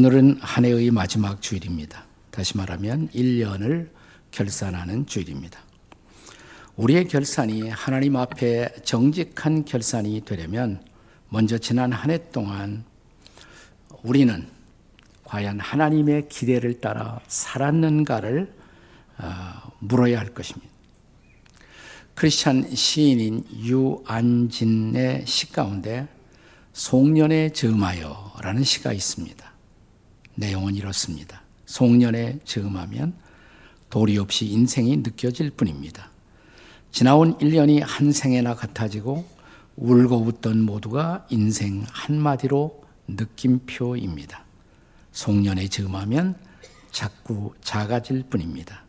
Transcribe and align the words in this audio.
오늘은 0.00 0.38
한 0.40 0.64
해의 0.64 0.90
마지막 0.90 1.42
주일입니다. 1.42 2.06
다시 2.30 2.56
말하면 2.56 3.10
1년을 3.10 3.90
결산하는 4.30 5.04
주일입니다. 5.04 5.60
우리의 6.76 7.06
결산이 7.06 7.68
하나님 7.68 8.16
앞에 8.16 8.76
정직한 8.82 9.66
결산이 9.66 10.22
되려면 10.24 10.82
먼저 11.28 11.58
지난 11.58 11.92
한 11.92 12.10
해 12.10 12.30
동안 12.30 12.84
우리는 14.02 14.48
과연 15.24 15.60
하나님의 15.60 16.30
기대를 16.30 16.80
따라 16.80 17.20
살았는가를 17.28 18.54
어, 19.18 19.72
물어야 19.80 20.18
할 20.18 20.28
것입니다. 20.32 20.72
크리스찬 22.14 22.74
시인인 22.74 23.44
유안진의 23.54 25.26
시 25.26 25.52
가운데 25.52 26.08
송년에 26.72 27.50
즈음하여라는 27.50 28.64
시가 28.64 28.94
있습니다. 28.94 29.49
내용은 30.40 30.74
이렇습니다. 30.74 31.42
송년에 31.66 32.40
즈음하면 32.44 33.14
도리 33.90 34.18
없이 34.18 34.46
인생이 34.46 34.98
느껴질 34.98 35.50
뿐입니다. 35.50 36.10
지나온 36.90 37.36
1년이 37.38 37.80
한 37.84 38.10
생에나 38.10 38.54
같아지고 38.54 39.24
울고 39.76 40.22
웃던 40.22 40.62
모두가 40.62 41.26
인생 41.30 41.84
한마디로 41.90 42.82
느낌표입니다. 43.06 44.44
송년에 45.12 45.68
즈음하면 45.68 46.36
자꾸 46.90 47.52
작아질 47.60 48.24
뿐입니다. 48.24 48.84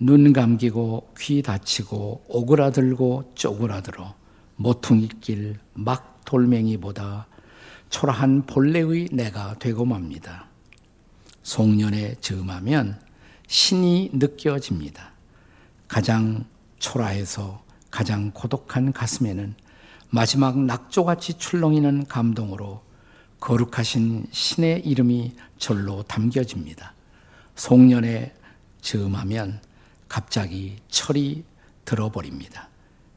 눈 0.00 0.32
감기고 0.32 1.12
귀 1.18 1.42
다치고 1.42 2.24
오그라들고 2.28 3.32
쪼그라들어 3.34 4.14
모퉁이길 4.56 5.58
막 5.74 6.20
돌멩이보다 6.24 7.26
초라한 7.90 8.42
본래의 8.46 9.08
내가 9.12 9.54
되고 9.58 9.84
맙니다. 9.84 10.47
송년에 11.48 12.16
즈음하면 12.20 13.00
신이 13.46 14.10
느껴집니다. 14.12 15.12
가장 15.88 16.44
초라해서 16.78 17.64
가장 17.90 18.30
고독한 18.32 18.92
가슴에는 18.92 19.54
마지막 20.10 20.58
낙조같이 20.58 21.38
출렁이는 21.38 22.06
감동으로 22.06 22.82
거룩하신 23.40 24.26
신의 24.30 24.80
이름이 24.84 25.36
절로 25.56 26.02
담겨집니다. 26.02 26.92
송년에 27.54 28.34
즈음하면 28.82 29.62
갑자기 30.06 30.76
철이 30.90 31.44
들어버립니다. 31.86 32.68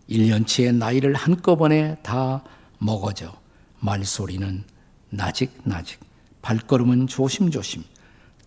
1년치의 0.09 0.73
나이를 0.73 1.15
한꺼번에 1.15 1.97
다 2.01 2.45
먹어져 2.77 3.37
말소리는 3.81 4.63
나직나직 5.09 5.99
발걸음은 6.41 7.07
조심조심 7.07 7.83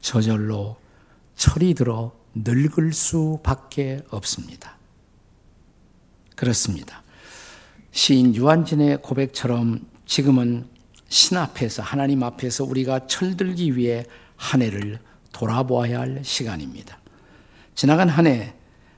저절로 0.04 0.76
철이 1.34 1.72
들어 1.72 2.12
늙을 2.34 2.92
수밖에 2.92 4.02
없습니다. 4.10 4.76
그렇습니다. 6.36 7.02
시인 7.90 8.34
유한진의 8.34 9.00
고백처럼 9.00 9.80
지금은 10.04 10.66
신 11.08 11.38
앞에서 11.38 11.82
하나님 11.82 12.22
앞에서 12.22 12.64
우리가 12.64 13.06
철들기 13.06 13.78
위해 13.78 14.04
한 14.36 14.60
해를 14.60 14.98
돌아보아야 15.32 16.00
할 16.00 16.20
시간입니다. 16.22 16.98
지나간 17.74 18.10
한 18.10 18.26
해 18.26 18.52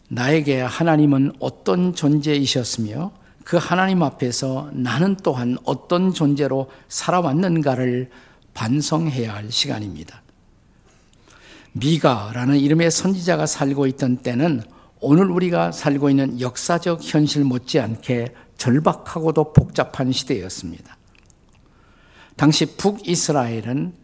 나에게 0.09 0.61
하나님은 0.61 1.35
어떤 1.39 1.95
존재이셨으며 1.95 3.13
그 3.45 3.59
하나님 3.59 4.03
앞에서 4.03 4.71
나는 4.73 5.17
또한 5.23 5.57
어떤 5.63 6.13
존재로 6.13 6.69
살아왔는가를 6.89 8.11
반성해야 8.55 9.35
할 9.35 9.53
시간입니다. 9.53 10.26
미가라는 11.79 12.59
이름의 12.59 12.91
선지자가 12.91 13.47
살고 13.47 13.87
있던 13.89 14.19
때는 14.19 14.63
오늘 15.01 15.31
우리가 15.31 15.73
살고 15.73 16.09
있는 16.09 16.41
역사적 16.41 17.01
현실 17.03 17.45
못지않게 17.45 18.35
절박하고도 18.57 19.53
복잡한 19.53 20.11
시대였습니다. 20.11 20.97
당시 22.37 22.77
북이스라엘은 22.77 23.95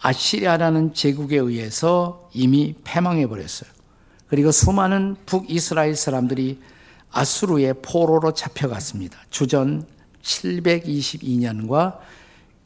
아시리아라는 0.00 0.92
제국에 0.94 1.38
의해서 1.38 2.28
이미 2.34 2.74
패망해 2.84 3.26
버렸어요. 3.26 3.70
그리고 4.26 4.50
수많은 4.50 5.16
북이스라엘 5.24 5.96
사람들이 5.96 6.60
아수르의 7.10 7.74
포로로 7.82 8.34
잡혀갔습니다. 8.34 9.18
주전 9.30 9.86
722년과 10.22 11.98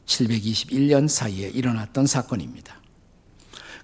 721년 0.05 1.07
사이에 1.07 1.49
일어났던 1.49 2.05
사건입니다. 2.05 2.76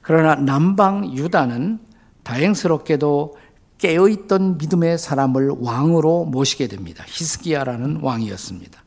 그러나 0.03 0.35
남방 0.35 1.15
유다는 1.15 1.79
다행스럽게도 2.21 3.35
깨어있던 3.79 4.57
믿음의 4.59 4.97
사람을 4.97 5.55
왕으로 5.59 6.25
모시게 6.25 6.67
됩니다. 6.67 7.03
히스기야라는 7.07 7.99
왕이었습니다. 8.01 8.83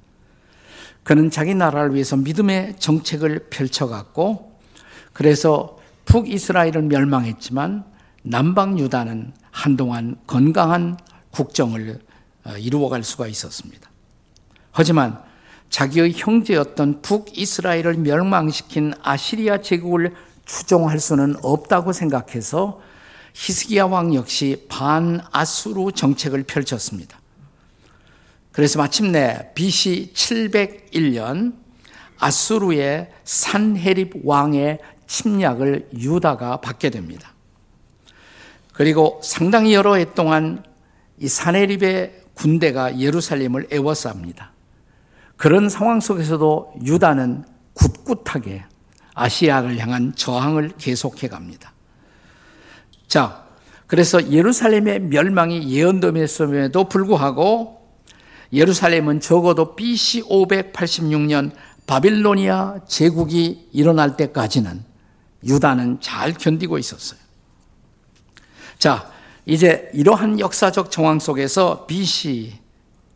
그는 1.03 1.31
자기 1.31 1.55
나라를 1.55 1.95
위해서 1.95 2.17
믿음의 2.17 2.77
정책을 2.79 3.49
펼쳐갔고, 3.51 4.59
그래서 5.13 5.79
북이스라엘은 6.05 6.89
멸망했지만 6.89 7.85
남방 8.23 8.79
유다는 8.79 9.33
한동안 9.51 10.17
건강한 10.27 10.97
국정을 11.31 12.01
어, 12.45 12.53
이루어갈 12.59 13.03
수가 13.03 13.27
있었습니다. 13.27 13.91
하지만 14.71 15.19
자기의 15.71 16.13
형제였던 16.15 17.03
북이스라엘을 17.03 17.95
멸망시킨 17.95 18.93
아시리아 19.03 19.61
제국을 19.61 20.15
추종할 20.47 20.99
수는 20.99 21.37
없다고 21.43 21.93
생각해서 21.93 22.81
히스기야 23.35 23.85
왕 23.85 24.15
역시 24.15 24.65
반아수르 24.69 25.93
정책을 25.93 26.45
펼쳤습니다. 26.45 27.21
그래서 28.53 28.79
마침내 28.79 29.51
BC 29.55 30.13
701년 30.15 31.55
아수르의 32.19 33.11
산헤립 33.25 34.23
왕의 34.25 34.79
침략을 35.07 35.91
유다가 35.99 36.63
받게 36.63 36.89
됩니다. 36.89 37.35
그리고 38.73 39.21
상당히 39.23 39.75
여러 39.75 39.97
해 39.97 40.15
동안 40.15 40.65
이 41.19 41.29
사네립의 41.29 42.23
군대가 42.35 42.99
예루살렘을 42.99 43.69
애워쌉니다. 43.69 44.49
그런 45.37 45.69
상황 45.69 46.01
속에서도 46.01 46.75
유다는 46.85 47.45
굳굳하게 47.75 48.65
아시아를 49.17 49.79
향한 49.79 50.15
저항을 50.15 50.73
계속해 50.79 51.29
갑니다. 51.29 51.73
자, 53.09 53.45
그래서 53.87 54.31
예루살렘의 54.31 55.01
멸망이 55.01 55.73
예언됨에도 55.73 56.89
불구하고 56.89 57.89
예루살렘은 58.53 59.21
적어도 59.21 59.75
BC 59.75 60.25
586년 60.25 61.53
바빌로니아 61.87 62.81
제국이 62.87 63.69
일어날 63.73 64.17
때까지는 64.17 64.85
유다는 65.45 66.01
잘 66.01 66.35
견디고 66.35 66.79
있었어요. 66.79 67.19
자, 68.79 69.11
이제 69.47 69.89
이러한 69.95 70.41
역사적 70.41 70.91
정황 70.91 71.21
속에서 71.21 71.87
BC 71.87 72.59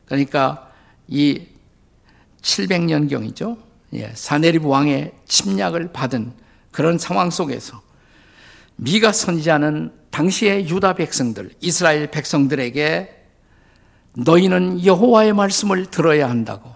그러니까 0.06 0.70
이 1.08 1.42
700년경이죠. 2.40 3.69
예, 3.94 4.12
사네립 4.14 4.64
왕의 4.64 5.12
침략을 5.26 5.92
받은 5.92 6.32
그런 6.70 6.98
상황 6.98 7.30
속에서 7.30 7.82
미가 8.76 9.12
선지자는 9.12 9.92
당시의 10.10 10.68
유다 10.68 10.94
백성들, 10.94 11.50
이스라엘 11.60 12.10
백성들에게 12.10 13.16
너희는 14.14 14.84
여호와의 14.84 15.32
말씀을 15.34 15.86
들어야 15.86 16.28
한다고. 16.28 16.70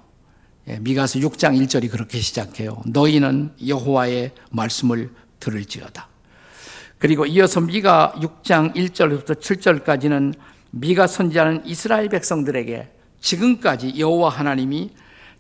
예, 0.69 0.79
미가서 0.79 1.19
6장 1.19 1.61
1절이 1.61 1.91
그렇게 1.91 2.19
시작해요. 2.21 2.83
너희는 2.87 3.53
여호와의 3.67 4.33
말씀을 4.51 5.11
들을지어다. 5.41 6.09
그리고 6.99 7.27
이어서 7.27 7.61
미가 7.61 8.15
6장 8.17 8.75
1절부터 8.75 9.41
7절까지는 9.41 10.35
미가 10.71 11.07
선지자는 11.07 11.67
이스라엘 11.67 12.09
백성들에게 12.09 12.89
지금까지 13.21 13.99
여호와 13.99 14.31
하나님이 14.31 14.91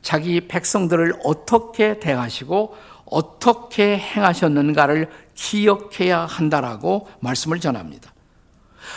자기 0.05 0.47
백성들을 0.47 1.15
어떻게 1.25 1.99
대하시고 1.99 2.77
어떻게 3.06 3.97
행하셨는가를 3.97 5.09
기억해야 5.35 6.27
한다라고 6.27 7.09
말씀을 7.21 7.59
전합니다. 7.59 8.12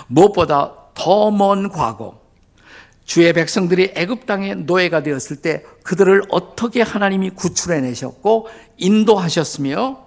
무엇보다 0.07 0.73
더 0.93 1.31
먼 1.31 1.69
과거 1.69 2.19
주의 3.05 3.31
백성들이 3.31 3.93
애굽 3.95 4.25
땅의 4.25 4.57
노예가 4.63 5.01
되었을 5.01 5.37
때 5.37 5.63
그들을 5.83 6.23
어떻게 6.29 6.81
하나님이 6.81 7.29
구출해 7.29 7.79
내셨고 7.79 8.49
인도하셨으며 8.75 10.05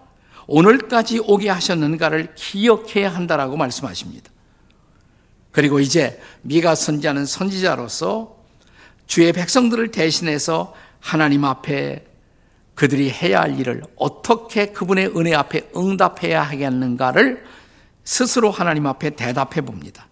오늘까지 0.48 1.22
오게 1.26 1.48
하셨는가를 1.48 2.34
기억해야 2.34 3.08
한다라고 3.08 3.56
말씀하십니다. 3.56 4.30
그리고 5.50 5.80
이제 5.80 6.20
미가 6.42 6.74
선지자는 6.74 7.24
선지자로서 7.24 8.36
주의 9.06 9.32
백성들을 9.32 9.90
대신해서 9.92 10.74
하나님 11.00 11.44
앞에 11.44 12.06
그들이 12.74 13.10
해야 13.10 13.40
할 13.40 13.58
일을 13.58 13.82
어떻게 13.96 14.66
그분의 14.66 15.16
은혜 15.16 15.34
앞에 15.34 15.70
응답해야 15.76 16.42
하겠는가를 16.42 17.44
스스로 18.04 18.50
하나님 18.50 18.86
앞에 18.86 19.10
대답해 19.10 19.60
봅니다. 19.60 20.06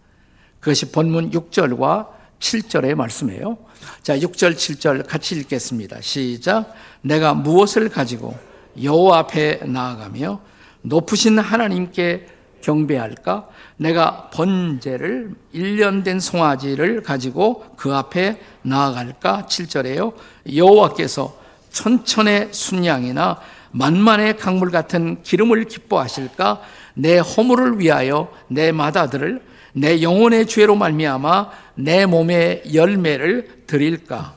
그것이 0.60 0.92
본문 0.92 1.30
6절과 1.30 2.08
7절의 2.40 2.94
말씀이에요. 2.94 3.58
자, 4.02 4.18
6절, 4.18 4.54
7절 4.54 5.06
같이 5.06 5.36
읽겠습니다. 5.36 6.00
시작. 6.00 6.74
내가 7.00 7.34
무엇을 7.34 7.88
가지고 7.88 8.36
여호와 8.82 9.18
앞에 9.18 9.60
나아가며 9.64 10.40
높으신 10.82 11.38
하나님께 11.38 12.26
경배할까? 12.68 13.48
내가 13.78 14.28
번제를 14.30 15.34
1년 15.54 16.04
된 16.04 16.20
송아지를 16.20 17.02
가지고 17.02 17.64
그 17.76 17.94
앞에 17.94 18.38
나아갈까? 18.62 19.46
7절에요. 19.48 20.12
여호와께서 20.54 21.38
천천의 21.70 22.48
순양이나 22.52 23.40
만만의 23.70 24.36
강물 24.36 24.70
같은 24.70 25.22
기름을 25.22 25.64
기뻐하실까? 25.64 26.60
내 26.94 27.18
허물을 27.18 27.78
위하여 27.78 28.30
내 28.48 28.72
마다들을 28.72 29.42
내 29.72 30.02
영혼의 30.02 30.46
죄로 30.46 30.74
말미암아 30.74 31.50
내 31.76 32.04
몸의 32.04 32.74
열매를 32.74 33.64
드릴까? 33.66 34.36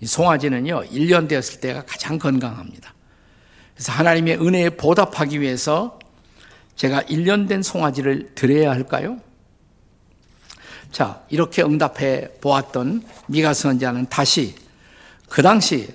이 0.00 0.06
송아지는요, 0.06 0.84
1년 0.92 1.28
되었을 1.28 1.60
때가 1.60 1.84
가장 1.86 2.18
건강합니다. 2.18 2.92
그래서 3.74 3.92
하나님의 3.92 4.38
은혜에 4.40 4.70
보답하기 4.70 5.40
위해서 5.40 5.98
제가 6.76 7.02
1년 7.02 7.48
된 7.48 7.62
송아지를 7.62 8.34
드려야 8.34 8.70
할까요? 8.70 9.20
자, 10.90 11.22
이렇게 11.28 11.62
응답해 11.62 12.38
보았던 12.40 13.04
미가 13.26 13.54
선지자는 13.54 14.06
다시 14.08 14.54
그 15.28 15.42
당시 15.42 15.88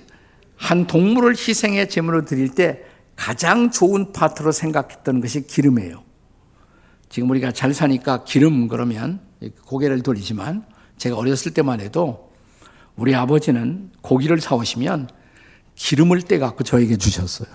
한 0.56 0.86
동물을 0.86 1.32
희생의 1.32 1.88
제물로 1.88 2.24
드릴 2.24 2.50
때 2.54 2.84
가장 3.16 3.70
좋은 3.70 4.12
파트로 4.12 4.52
생각했던 4.52 5.20
것이 5.20 5.46
기름이에요. 5.46 6.02
지금 7.08 7.30
우리가 7.30 7.52
잘 7.52 7.74
사니까 7.74 8.24
기름 8.24 8.68
그러면 8.68 9.20
고개를 9.64 10.02
돌리지만 10.02 10.64
제가 10.98 11.16
어렸을 11.16 11.52
때만 11.52 11.80
해도 11.80 12.30
우리 12.96 13.14
아버지는 13.14 13.90
고기를 14.02 14.40
사오시면 14.40 15.08
기름을 15.74 16.22
떼갖고 16.22 16.62
저에게 16.62 16.96
주셨어요. 16.96 17.48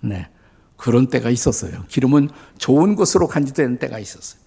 네. 0.00 0.28
그런 0.80 1.08
때가 1.08 1.28
있었어요. 1.28 1.84
기름은 1.88 2.30
좋은 2.56 2.96
것으로 2.96 3.28
간주되는 3.28 3.78
때가 3.78 3.98
있었어요. 3.98 4.40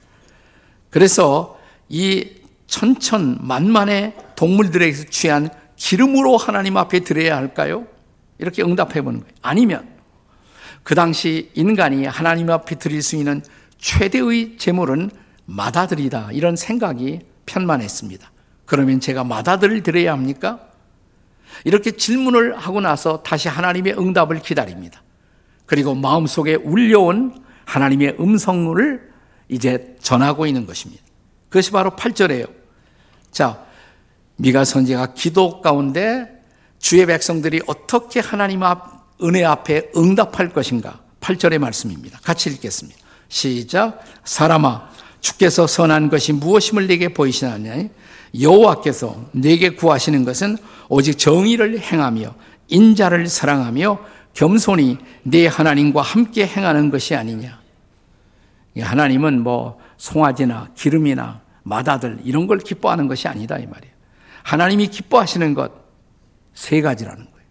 그래서 0.90 1.60
이 1.90 2.28
천천 2.66 3.38
만만의 3.42 4.16
동물들에게서 4.36 5.06
취한 5.12 5.52
기름으로 5.76 6.38
하나님 6.38 6.76
앞에 6.78 7.02
드려야 7.02 7.38
할까요? 7.38 7.86
이렇게 8.40 8.64
응답해 8.64 9.04
보는 9.04 9.20
거예요. 9.20 9.34
아니면 9.44 9.88
그 10.82 10.96
당시 10.96 11.52
인간이 11.54 12.06
하나님 12.06 12.50
앞에 12.50 12.80
드릴 12.80 13.04
수 13.04 13.16
있는 13.16 13.44
최대의 13.78 14.58
제물은 14.58 15.12
마다들이다. 15.46 16.30
이런 16.32 16.56
생각이 16.56 17.20
편만했습니다. 17.46 18.32
그러면 18.66 19.00
제가 19.00 19.24
마다들을 19.24 19.84
드려야 19.84 20.14
합니까? 20.14 20.62
이렇게 21.64 21.92
질문을 21.92 22.58
하고 22.58 22.82
나서 22.82 23.22
다시 23.22 23.50
하나님의 23.50 24.00
응답을 24.00 24.42
기다립니다. 24.42 25.03
그리고 25.74 25.96
마음속에 25.96 26.54
울려온 26.54 27.44
하나님의 27.66 28.18
음성을 28.20 29.02
이제 29.50 29.96
전하고 30.00 30.46
있는 30.46 30.68
것입니다. 30.68 31.02
그것이 31.50 31.72
바로 31.72 31.90
8절이에요. 31.96 32.48
자, 33.32 33.66
미가 34.36 34.66
선지가 34.66 35.16
기도 35.16 35.62
가운데 35.62 36.30
주의 36.78 37.04
백성들이 37.08 37.62
어떻게 37.66 38.20
하나님 38.20 38.62
앞 38.62 39.18
은혜 39.24 39.44
앞에 39.44 39.90
응답할 39.98 40.50
것인가? 40.50 41.00
8절의 41.22 41.58
말씀입니다. 41.58 42.20
같이 42.22 42.52
읽겠습니다. 42.52 43.00
시작. 43.28 44.00
사람아, 44.26 44.90
주께서 45.22 45.66
선한 45.66 46.12
것이 46.12 46.34
무엇임을 46.34 46.86
내게 46.86 47.12
보이시나니 47.12 47.90
여호와께서 48.40 49.26
내게 49.32 49.72
구하시는 49.72 50.24
것은 50.24 50.56
오직 50.88 51.18
정의를 51.18 51.80
행하며 51.80 52.36
인자를 52.68 53.26
사랑하며 53.26 54.14
겸손히 54.34 54.98
내 55.24 55.48
하나님과 55.48 56.02
함께 56.02 56.46
행하는 56.46 56.90
것이 56.90 57.16
아니냐. 57.16 57.62
하나님은 58.80 59.42
뭐 59.42 59.80
송아지나 59.98 60.72
기름이나 60.76 61.42
마다들 61.64 62.20
이런 62.24 62.48
걸 62.48 62.58
기뻐하는 62.58 63.08
것이 63.08 63.28
아니다 63.28 63.58
이 63.58 63.68
말이에요. 63.68 63.94
하나님이 64.44 64.88
기뻐하시는 64.88 65.54
것 65.54 65.84
세 66.54 66.82
가지라는 66.82 67.26
거예요. 67.26 67.48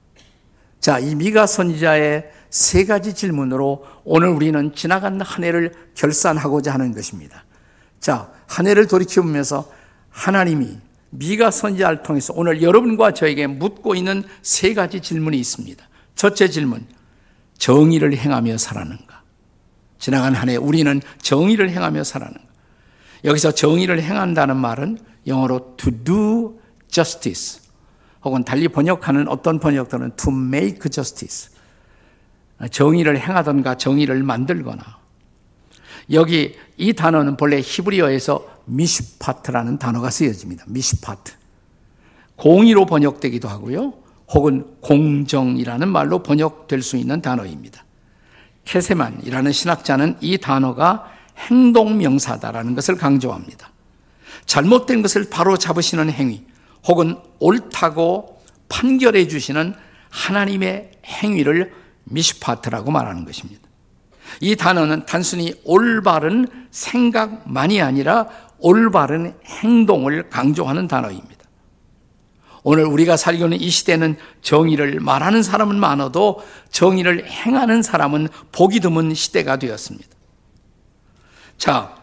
자, 0.80 0.98
이 0.98 1.14
미가 1.14 1.46
선지자의 1.46 2.30
세 2.50 2.84
가지 2.84 3.14
질문으로 3.14 3.86
오늘 4.04 4.28
우리는 4.28 4.74
지나간 4.74 5.20
한 5.20 5.44
해를 5.44 5.72
결산하고자 5.94 6.72
하는 6.72 6.92
것입니다. 6.92 7.44
자, 8.00 8.30
한 8.46 8.66
해를 8.66 8.86
돌이켜보면서 8.86 9.70
하나님이 10.10 10.78
미가 11.10 11.50
선지자를 11.50 12.02
통해서 12.02 12.32
오늘 12.36 12.62
여러분과 12.62 13.12
저에게 13.12 13.46
묻고 13.46 13.94
있는 13.94 14.24
세 14.42 14.74
가지 14.74 15.00
질문이 15.00 15.38
있습니다. 15.38 15.84
첫째 16.14 16.48
질문, 16.48 16.86
정의를 17.58 18.16
행하며 18.16 18.58
살았는가? 18.58 19.22
지나간 19.98 20.34
한 20.34 20.48
해 20.48 20.56
우리는 20.56 21.00
정의를 21.20 21.70
행하며 21.70 22.04
살았는가? 22.04 22.44
여기서 23.24 23.52
정의를 23.52 24.02
행한다는 24.02 24.56
말은 24.56 24.98
영어로 25.26 25.74
to 25.76 25.92
do 26.04 26.60
justice 26.88 27.60
혹은 28.24 28.44
달리 28.44 28.68
번역하는 28.68 29.28
어떤 29.28 29.60
번역들은 29.60 30.16
to 30.16 30.32
make 30.32 30.90
justice 30.90 31.50
정의를 32.70 33.18
행하던가 33.20 33.76
정의를 33.76 34.22
만들거나 34.22 34.82
여기 36.10 36.56
이 36.76 36.92
단어는 36.92 37.36
본래 37.36 37.60
히브리어에서 37.60 38.62
미슈파트라는 38.64 39.78
단어가 39.78 40.10
쓰여집니다. 40.10 40.64
미슈파트. 40.68 41.32
공의로 42.36 42.86
번역되기도 42.86 43.48
하고요. 43.48 43.94
혹은 44.34 44.64
공정이라는 44.80 45.88
말로 45.88 46.22
번역될 46.22 46.82
수 46.82 46.96
있는 46.96 47.20
단어입니다. 47.20 47.84
케세만이라는 48.64 49.52
신학자는 49.52 50.16
이 50.20 50.38
단어가 50.38 51.10
행동 51.36 51.98
명사다라는 51.98 52.74
것을 52.74 52.96
강조합니다. 52.96 53.70
잘못된 54.46 55.02
것을 55.02 55.28
바로 55.30 55.56
잡으시는 55.56 56.10
행위, 56.10 56.44
혹은 56.86 57.16
옳다고 57.38 58.42
판결해 58.68 59.28
주시는 59.28 59.74
하나님의 60.10 60.90
행위를 61.04 61.72
미슈파트라고 62.04 62.90
말하는 62.90 63.24
것입니다. 63.24 63.62
이 64.40 64.56
단어는 64.56 65.04
단순히 65.06 65.54
올바른 65.64 66.46
생각만이 66.70 67.82
아니라 67.82 68.28
올바른 68.58 69.34
행동을 69.44 70.30
강조하는 70.30 70.88
단어입니다. 70.88 71.41
오늘 72.64 72.84
우리가 72.84 73.16
살고 73.16 73.44
있는 73.44 73.60
이 73.60 73.68
시대는 73.70 74.16
정의를 74.40 75.00
말하는 75.00 75.42
사람은 75.42 75.76
많아도 75.76 76.42
정의를 76.70 77.28
행하는 77.28 77.82
사람은 77.82 78.28
보기 78.52 78.80
드문 78.80 79.14
시대가 79.14 79.56
되었습니다. 79.56 80.08
자, 81.58 81.96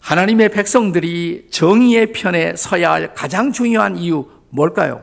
하나님의 0.00 0.50
백성들이 0.50 1.48
정의의 1.50 2.12
편에 2.12 2.56
서야 2.56 2.92
할 2.92 3.14
가장 3.14 3.52
중요한 3.52 3.96
이유 3.96 4.28
뭘까요? 4.50 5.02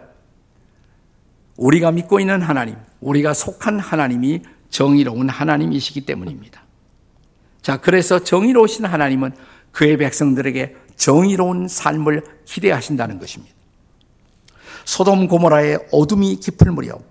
우리가 1.58 1.92
믿고 1.92 2.20
있는 2.20 2.42
하나님, 2.42 2.76
우리가 3.02 3.34
속한 3.34 3.80
하나님이 3.80 4.42
정의로운 4.70 5.28
하나님이시기 5.28 6.02
때문입니다. 6.02 6.64
자, 7.62 7.78
그래서 7.78 8.20
정의로우신 8.20 8.86
하나님은 8.86 9.34
그의 9.72 9.98
백성들에게 9.98 10.76
정의로운 10.96 11.68
삶을 11.68 12.24
기대하신다는 12.46 13.20
것입니다. 13.20 13.61
소돔 14.86 15.28
고모라의 15.28 15.88
어둠이 15.92 16.38
깊을 16.38 16.72
무렵 16.72 17.04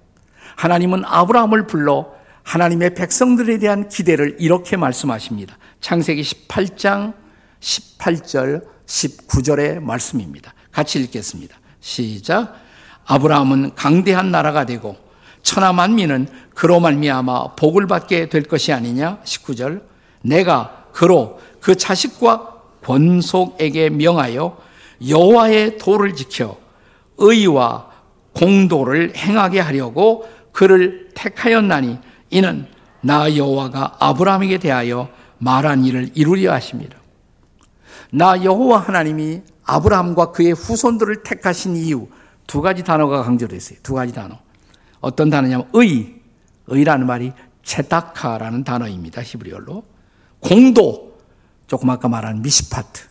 하나님은 0.57 1.05
아브라함을 1.05 1.67
불러 1.67 2.13
하나님의 2.43 2.95
백성들에 2.95 3.59
대한 3.59 3.89
기대를 3.89 4.37
이렇게 4.41 4.77
말씀하십니다. 4.77 5.57
창세기 5.81 6.23
18장 6.23 7.15
18절 7.61 8.65
19절의 8.87 9.81
말씀입니다. 9.81 10.55
같이 10.73 10.99
읽겠습니다. 11.01 11.57
시작. 11.81 12.55
아브라함은 13.07 13.75
강대한 13.75 14.31
나라가 14.31 14.67
되고 14.67 14.97
천하 15.43 15.73
만민은 15.73 16.29
그로 16.55 16.81
말미암아 16.81 17.55
복을 17.55 17.87
받게 17.87 18.29
될 18.29 18.43
것이 18.43 18.73
아니냐? 18.73 19.21
19절. 19.25 19.83
내가 20.23 20.87
그로 20.93 21.41
그 21.61 21.77
자식과 21.77 22.55
권속에게 22.85 23.91
명하여 23.91 24.59
여호와의 25.09 25.79
도를 25.79 26.15
지켜 26.15 26.59
의와 27.21 27.89
공도를 28.35 29.17
행하게 29.17 29.61
하려고 29.61 30.29
그를 30.53 31.09
택하였나니 31.15 31.99
이는 32.31 32.67
나 33.01 33.35
여호와가 33.37 33.97
아브라함에게 33.99 34.59
대하여 34.59 35.09
말한 35.39 35.85
일을 35.85 36.11
이루려 36.15 36.53
하십니다. 36.53 36.99
나 38.13 38.43
여호와 38.43 38.79
하나님이 38.79 39.43
아브라함과 39.65 40.33
그의 40.33 40.53
후손들을 40.53 41.23
택하신 41.23 41.77
이유 41.77 42.09
두 42.47 42.61
가지 42.61 42.83
단어가 42.83 43.23
강조되어 43.23 43.57
있어요. 43.57 43.79
두 43.83 43.95
가지 43.95 44.13
단어. 44.13 44.37
어떤 45.01 45.31
단어냐면 45.31 45.69
의, 45.73 46.21
의라는 46.67 47.07
말이 47.07 47.33
체다카라는 47.63 48.65
단어입니다. 48.65 49.23
히브리어로. 49.23 49.85
공도, 50.41 51.19
조금 51.69 51.91
아까 51.91 52.09
말한 52.09 52.43
미시파트. 52.43 53.03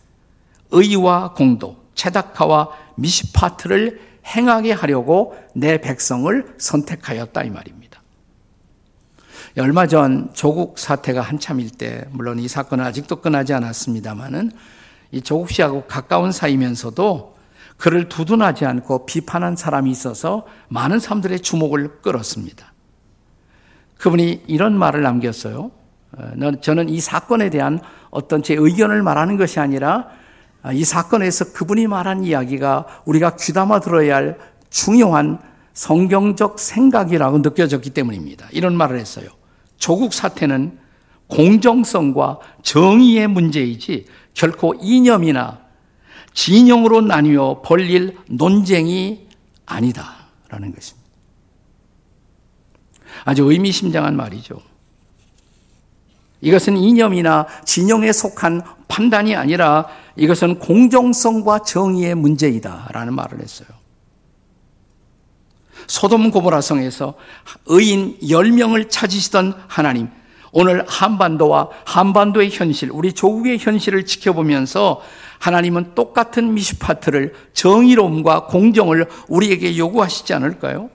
의와 0.71 1.33
공도, 1.33 1.77
체다카와 1.95 2.69
미시파트를 2.99 4.01
행하게 4.25 4.73
하려고 4.73 5.37
내 5.53 5.79
백성을 5.81 6.55
선택하였다 6.57 7.43
이 7.43 7.49
말입니다. 7.49 8.01
얼마 9.57 9.87
전 9.87 10.29
조국 10.33 10.77
사태가 10.77 11.21
한참일 11.21 11.71
때 11.71 12.05
물론 12.11 12.39
이 12.39 12.47
사건은 12.47 12.85
아직도 12.85 13.17
끝나지 13.17 13.53
않았습니다만은 13.53 14.51
이 15.11 15.21
조국 15.21 15.49
씨하고 15.49 15.85
가까운 15.87 16.31
사이면서도 16.31 17.35
그를 17.77 18.09
두둔하지 18.09 18.65
않고 18.65 19.05
비판한 19.05 19.55
사람이 19.55 19.89
있어서 19.89 20.45
많은 20.67 20.99
사람들의 20.99 21.39
주목을 21.39 22.01
끌었습니다. 22.01 22.73
그분이 23.97 24.43
이런 24.47 24.77
말을 24.77 25.01
남겼어요. 25.01 25.71
어, 26.11 26.51
저는 26.61 26.89
이 26.89 26.99
사건에 26.99 27.49
대한 27.49 27.79
어떤 28.11 28.43
제 28.43 28.53
의견을 28.53 29.01
말하는 29.01 29.37
것이 29.37 29.59
아니라 29.59 29.95
아, 29.97 30.09
이 30.73 30.83
사건에서 30.83 31.53
그분이 31.53 31.87
말한 31.87 32.23
이야기가 32.23 33.03
우리가 33.05 33.35
귀담아 33.37 33.79
들어야 33.79 34.15
할 34.17 34.37
중요한 34.69 35.39
성경적 35.73 36.59
생각이라고 36.59 37.39
느껴졌기 37.39 37.91
때문입니다. 37.91 38.47
이런 38.51 38.75
말을 38.75 38.99
했어요. 38.99 39.29
조국 39.77 40.13
사태는 40.13 40.77
공정성과 41.27 42.39
정의의 42.63 43.27
문제이지 43.27 44.05
결코 44.33 44.73
이념이나 44.81 45.59
진영으로 46.33 47.01
나뉘어 47.01 47.61
벌릴 47.63 48.17
논쟁이 48.27 49.27
아니다라는 49.65 50.73
것입니다. 50.75 51.09
아주 53.25 53.49
의미심장한 53.49 54.15
말이죠. 54.15 54.61
이것은 56.41 56.77
이념이나 56.77 57.47
진영에 57.65 58.11
속한 58.11 58.61
판단이 58.87 59.35
아니라 59.35 59.87
이것은 60.19 60.59
공정성과 60.59 61.59
정의의 61.59 62.13
문제이다라는 62.15 63.13
말을 63.13 63.39
했어요. 63.39 63.67
소돔 65.87 66.31
고보라 66.31 66.61
성에서 66.61 67.15
의인 67.65 68.19
10명을 68.19 68.89
찾으시던 68.89 69.55
하나님, 69.67 70.09
오늘 70.51 70.85
한반도와 70.87 71.69
한반도의 71.85 72.49
현실, 72.51 72.91
우리 72.91 73.13
조국의 73.13 73.59
현실을 73.59 74.05
지켜보면서 74.05 75.01
하나님은 75.39 75.95
똑같은 75.95 76.53
미시파트를 76.53 77.33
정의로움과 77.53 78.47
공정을 78.47 79.07
우리에게 79.29 79.77
요구하시지 79.77 80.33
않을까요? 80.33 80.89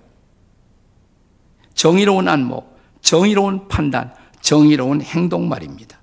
정의로운 1.72 2.28
안목, 2.28 2.78
정의로운 3.00 3.68
판단, 3.68 4.12
정의로운 4.42 5.00
행동 5.00 5.48
말입니다. 5.48 5.98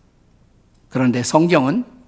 그런데 0.89 1.23
성경은 1.23 2.00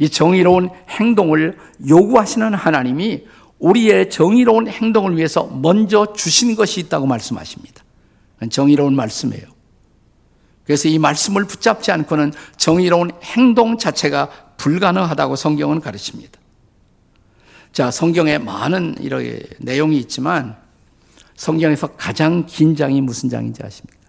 이 0.00 0.08
정의로운 0.08 0.70
행동을 0.88 1.58
요구하시는 1.86 2.54
하나님이 2.54 3.26
우리의 3.58 4.08
정의로운 4.08 4.66
행동을 4.66 5.16
위해서 5.18 5.46
먼저 5.46 6.14
주신 6.14 6.56
것이 6.56 6.80
있다고 6.80 7.06
말씀하십니다. 7.06 7.84
정의로운 8.48 8.96
말씀이에요. 8.96 9.44
그래서 10.64 10.88
이 10.88 10.98
말씀을 10.98 11.44
붙잡지 11.44 11.92
않고는 11.92 12.32
정의로운 12.56 13.10
행동 13.22 13.76
자체가 13.76 14.30
불가능하다고 14.56 15.36
성경은 15.36 15.80
가르칩니다. 15.80 16.40
자, 17.72 17.90
성경에 17.90 18.38
많은 18.38 18.96
이런 19.00 19.38
내용이 19.58 19.98
있지만 19.98 20.56
성경에서 21.36 21.88
가장 21.88 22.46
긴 22.46 22.74
장이 22.74 23.02
무슨 23.02 23.28
장인지 23.28 23.62
아십니까? 23.62 24.00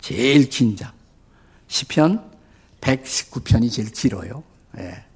제일 0.00 0.48
긴 0.48 0.76
장. 0.76 0.92
시편 1.66 2.22
119편이 2.80 3.72
제일 3.72 3.90
길어요. 3.90 4.44
예. 4.78 5.07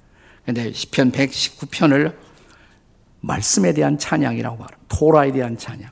근데 0.45 0.71
시편 0.73 1.11
119편을 1.11 2.15
말씀에 3.21 3.73
대한 3.73 3.97
찬양이라고 3.97 4.57
말합니다. 4.57 4.83
토라에 4.89 5.31
대한 5.31 5.57
찬양. 5.57 5.89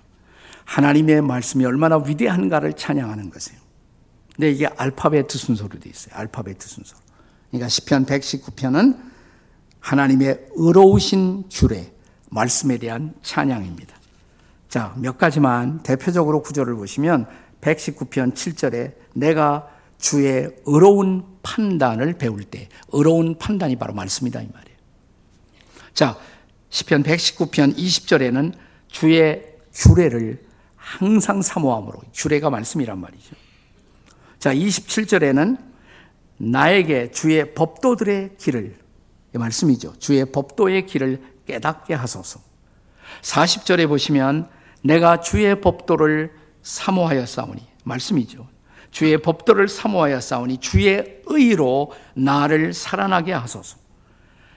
하나님의 0.66 1.22
말씀이 1.22 1.66
얼마나 1.66 1.98
위대한가를 1.98 2.74
찬양하는 2.74 3.30
것이에요. 3.30 3.60
근데 4.36 4.52
이게 4.52 4.68
알파베트 4.68 5.38
순서로 5.38 5.80
되어 5.80 5.90
있어요. 5.90 6.16
알파베트 6.16 6.68
순서. 6.68 6.96
그러니까 7.50 7.70
시편 7.70 8.06
119편은 8.06 8.98
하나님의 9.80 10.48
의로우신 10.56 11.46
규례, 11.52 11.92
말씀에 12.30 12.78
대한 12.78 13.14
찬양입니다. 13.22 13.96
자, 14.70 14.94
몇 14.98 15.18
가지만 15.18 15.84
대표적으로 15.84 16.42
구절을 16.42 16.76
보시면 16.76 17.28
119편 17.60 18.34
7절에 18.34 18.94
내가 19.14 19.68
주의 19.98 20.50
의로운 20.66 21.26
판단을 21.44 22.18
배울 22.18 22.44
때 22.44 22.70
의로운 22.92 23.38
판단이 23.38 23.76
바로 23.76 23.94
말씀이다 23.94 24.42
이 24.42 24.48
말이에요. 24.54 24.78
자, 25.94 26.18
시편 26.70 27.04
119편 27.04 27.76
20절에는 27.78 28.54
주의 28.88 29.44
규례를 29.74 30.44
항상 30.76 31.42
사모함으로 31.42 32.02
규례가 32.14 32.50
말씀이란 32.50 33.00
말이죠. 33.00 33.36
자, 34.40 34.54
27절에는 34.54 35.58
나에게 36.38 37.12
주의 37.12 37.54
법도들의 37.54 38.38
길을 38.38 38.78
이 39.34 39.38
말씀이죠. 39.38 39.94
주의 40.00 40.26
법도의 40.26 40.88
길을 40.88 41.22
깨닫게 41.46 41.94
하소서. 41.94 42.42
40절에 43.22 43.88
보시면 43.88 44.50
내가 44.84 45.22
주의 45.22 45.60
법도를 45.62 46.34
사모하여 46.64 47.26
싸우니 47.26 47.66
말씀이죠. 47.84 48.48
주의 48.92 49.18
법도를 49.18 49.68
사모하여 49.68 50.20
싸우니 50.20 50.58
주의 50.58 51.22
의로 51.26 51.92
나를 52.14 52.74
살아나게 52.74 53.32
하소서. 53.34 53.78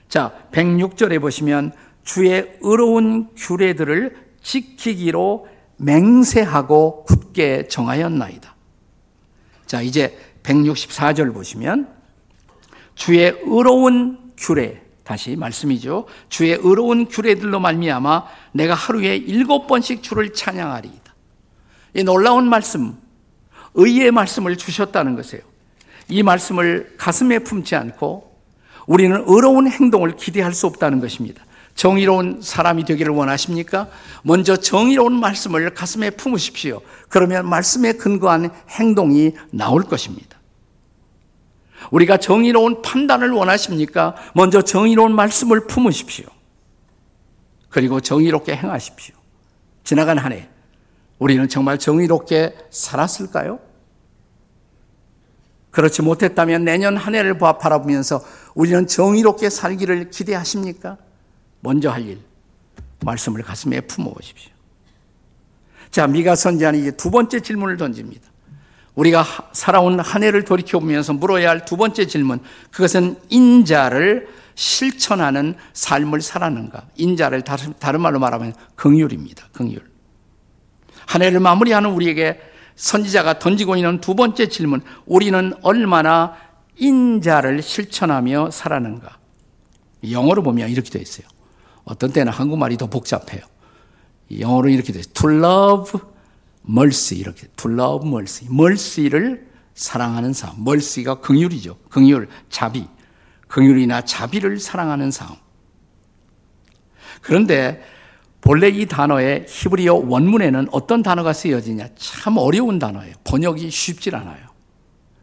자, 0.09 0.33
106절에 0.51 1.19
보시면 1.19 1.73
주의 2.03 2.57
의로운 2.61 3.29
규례들을 3.35 4.15
지키기로 4.41 5.47
맹세하고 5.77 7.05
굳게 7.05 7.67
정하였나이다. 7.67 8.55
자, 9.65 9.81
이제 9.81 10.17
164절 10.43 11.33
보시면 11.33 11.89
주의 12.93 13.35
의로운 13.43 14.33
규례 14.37 14.81
다시 15.03 15.35
말씀이죠. 15.35 16.07
주의 16.29 16.51
의로운 16.51 17.07
규례들로 17.07 17.59
말미암아 17.59 18.25
내가 18.53 18.73
하루에 18.73 19.15
일곱 19.15 19.67
번씩 19.67 20.03
주를 20.03 20.33
찬양하리이다. 20.33 21.15
이 21.95 22.03
놀라운 22.03 22.47
말씀, 22.49 22.97
의의 23.75 24.11
말씀을 24.11 24.57
주셨다는 24.57 25.15
것이에요. 25.15 25.43
이 26.09 26.23
말씀을 26.23 26.95
가슴에 26.97 27.39
품지 27.39 27.75
않고 27.75 28.35
우리는 28.87 29.23
의로운 29.27 29.69
행동을 29.69 30.15
기대할 30.15 30.53
수 30.53 30.67
없다는 30.67 30.99
것입니다. 30.99 31.43
정의로운 31.75 32.39
사람이 32.41 32.85
되기를 32.85 33.11
원하십니까? 33.13 33.89
먼저 34.23 34.55
정의로운 34.55 35.19
말씀을 35.19 35.73
가슴에 35.73 36.11
품으십시오. 36.11 36.81
그러면 37.09 37.47
말씀에 37.47 37.93
근거한 37.93 38.49
행동이 38.69 39.33
나올 39.51 39.83
것입니다. 39.83 40.39
우리가 41.91 42.17
정의로운 42.17 42.81
판단을 42.81 43.31
원하십니까? 43.31 44.15
먼저 44.33 44.61
정의로운 44.61 45.13
말씀을 45.13 45.67
품으십시오. 45.67 46.25
그리고 47.69 47.99
정의롭게 47.99 48.55
행하십시오. 48.55 49.13
지나간 49.83 50.17
한 50.17 50.31
해, 50.31 50.47
우리는 51.19 51.47
정말 51.49 51.77
정의롭게 51.77 52.55
살았을까요? 52.69 53.59
그렇지 55.75 56.03
못했다면 56.03 56.63
내년 56.63 56.95
한 56.95 57.15
해를 57.15 57.37
바라보면서 57.37 58.23
우리는 58.53 58.87
정의롭게 58.87 59.49
살기를 59.49 60.09
기대하십니까? 60.09 60.97
먼저 61.59 61.89
할 61.89 62.07
일, 62.07 62.19
말씀을 63.03 63.43
가슴에 63.43 63.81
품어보십시오. 63.81 64.53
자, 65.91 66.07
미가 66.07 66.35
선지자는 66.35 66.79
이제 66.79 66.91
두 66.91 67.11
번째 67.11 67.41
질문을 67.41 67.75
던집니다. 67.75 68.23
우리가 68.95 69.25
살아온 69.51 69.99
한 69.99 70.23
해를 70.23 70.45
돌이켜보면서 70.45 71.11
물어야 71.11 71.49
할 71.49 71.65
두 71.65 71.75
번째 71.75 72.07
질문, 72.07 72.39
그것은 72.71 73.17
인자를 73.27 74.29
실천하는 74.55 75.55
삶을 75.73 76.21
살았는가? 76.21 76.87
인자를 76.95 77.41
다른 77.41 77.99
말로 77.99 78.19
말하면 78.19 78.53
긍휼입니다. 78.75 79.49
긍휼. 79.51 79.81
한 81.05 81.21
해를 81.21 81.41
마무리하는 81.41 81.89
우리에게 81.89 82.39
선지자가 82.75 83.39
던지고 83.39 83.75
있는 83.77 84.01
두 84.01 84.15
번째 84.15 84.47
질문, 84.49 84.81
우리는 85.05 85.53
얼마나 85.61 86.35
인자를 86.77 87.61
실천하며 87.61 88.51
살았는가? 88.51 89.17
영어로 90.09 90.43
보면 90.43 90.69
이렇게 90.69 90.89
되어 90.89 91.01
있어요. 91.01 91.27
어떤 91.85 92.11
때는 92.11 92.31
한국말이 92.31 92.77
더 92.77 92.87
복잡해요. 92.87 93.41
영어로 94.39 94.69
이렇게 94.69 94.91
되어 94.91 94.99
있어요. 94.99 95.13
To 95.13 95.31
love 95.31 95.99
mercy 96.67 97.21
이렇게 97.21 97.47
to 97.55 97.71
love 97.71 98.07
mercy. 98.07 98.51
mercy를 98.51 99.47
사랑하는 99.73 100.33
삶. 100.33 100.55
mercy가 100.59 101.21
긍휼이죠. 101.21 101.77
긍휼, 101.89 102.27
자비. 102.49 102.87
긍휼이나 103.47 104.01
자비를 104.01 104.59
사랑하는 104.59 105.11
삶. 105.11 105.35
그런데 107.21 107.83
본래 108.45 108.69
이 108.69 108.85
단어의 108.85 109.47
히브리어 109.49 109.95
원문에는 109.95 110.67
어떤 110.71 111.01
단어가 111.01 111.33
쓰여지냐? 111.33 111.89
참 111.95 112.37
어려운 112.37 112.77
단어예요. 112.77 113.15
번역이 113.23 113.71
쉽질 113.71 114.15
않아요. 114.15 114.45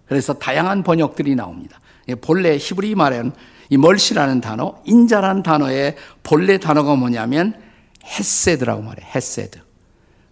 그래서 0.07 0.35
다양한 0.35 0.83
번역들이 0.83 1.37
나옵니다. 1.37 1.81
예, 2.09 2.17
본래 2.17 2.59
히브리 2.59 2.97
말은 2.97 3.31
이 3.71 3.77
mercy라는 3.77 4.41
단어, 4.41 4.83
인자라는 4.85 5.45
단어의 5.45 5.95
본래 6.25 6.59
단어가 6.59 6.97
뭐냐면 6.97 7.55
헤세드라고 8.05 8.83
말해요. 8.83 9.09
헤세드. 9.15 9.61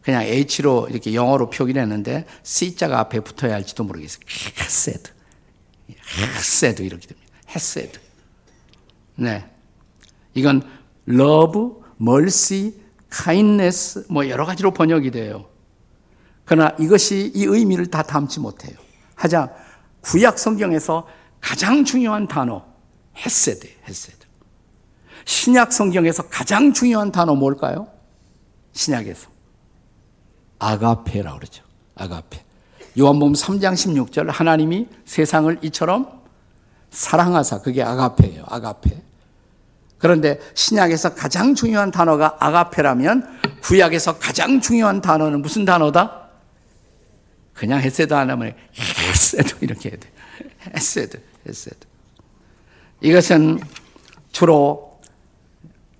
그냥 0.02 0.24
H로 0.24 0.88
이렇게 0.90 1.14
영어로 1.14 1.48
표기를 1.48 1.80
했는데 1.80 2.26
C자가 2.42 2.98
앞에 2.98 3.20
붙어야 3.20 3.54
할지도 3.54 3.84
모르겠어요. 3.84 4.20
헤세드. 4.58 5.10
헤세드 6.36 6.82
이렇게 6.82 7.06
됩니다. 7.06 7.32
헤세드. 7.54 8.00
네. 9.14 9.44
이건 10.34 10.62
love, 11.08 11.80
mercy, 12.00 12.79
kindness 13.10 14.06
뭐 14.08 14.28
여러 14.28 14.44
가지로 14.46 14.72
번역이 14.72 15.10
돼요. 15.10 15.46
그러나 16.44 16.74
이것이 16.78 17.30
이 17.34 17.44
의미를 17.44 17.86
다 17.86 18.02
담지 18.02 18.40
못해요. 18.40 18.76
하자 19.14 19.52
구약 20.00 20.38
성경에서 20.38 21.06
가장 21.40 21.84
중요한 21.84 22.26
단어 22.26 22.64
헤세드, 23.16 23.68
헤세드. 23.86 24.18
신약 25.24 25.72
성경에서 25.72 26.28
가장 26.28 26.72
중요한 26.72 27.12
단어 27.12 27.34
뭘까요? 27.34 27.88
신약에서 28.72 29.28
아가페라고 30.58 31.38
그러죠. 31.38 31.64
아가페. 31.94 32.44
요한복음 32.98 33.34
3장 33.34 33.74
16절 33.74 34.26
하나님이 34.28 34.88
세상을 35.04 35.58
이처럼 35.62 36.20
사랑하사 36.90 37.62
그게 37.62 37.82
아가페예요. 37.82 38.44
아가페. 38.46 39.09
그런데 40.00 40.40
신약에서 40.54 41.14
가장 41.14 41.54
중요한 41.54 41.90
단어가 41.90 42.36
아가페라면 42.40 43.38
구약에서 43.62 44.18
가장 44.18 44.60
중요한 44.60 45.02
단어는 45.02 45.42
무슨 45.42 45.66
단어다? 45.66 46.30
그냥 47.52 47.80
헤세드 47.80 48.14
안 48.14 48.30
하면 48.30 48.54
헤세드 48.74 49.56
이렇게 49.60 49.90
해야 49.90 49.98
돼. 49.98 50.10
헤세드, 50.74 51.20
헤세드. 51.46 51.76
이것은 53.02 53.60
주로 54.32 54.98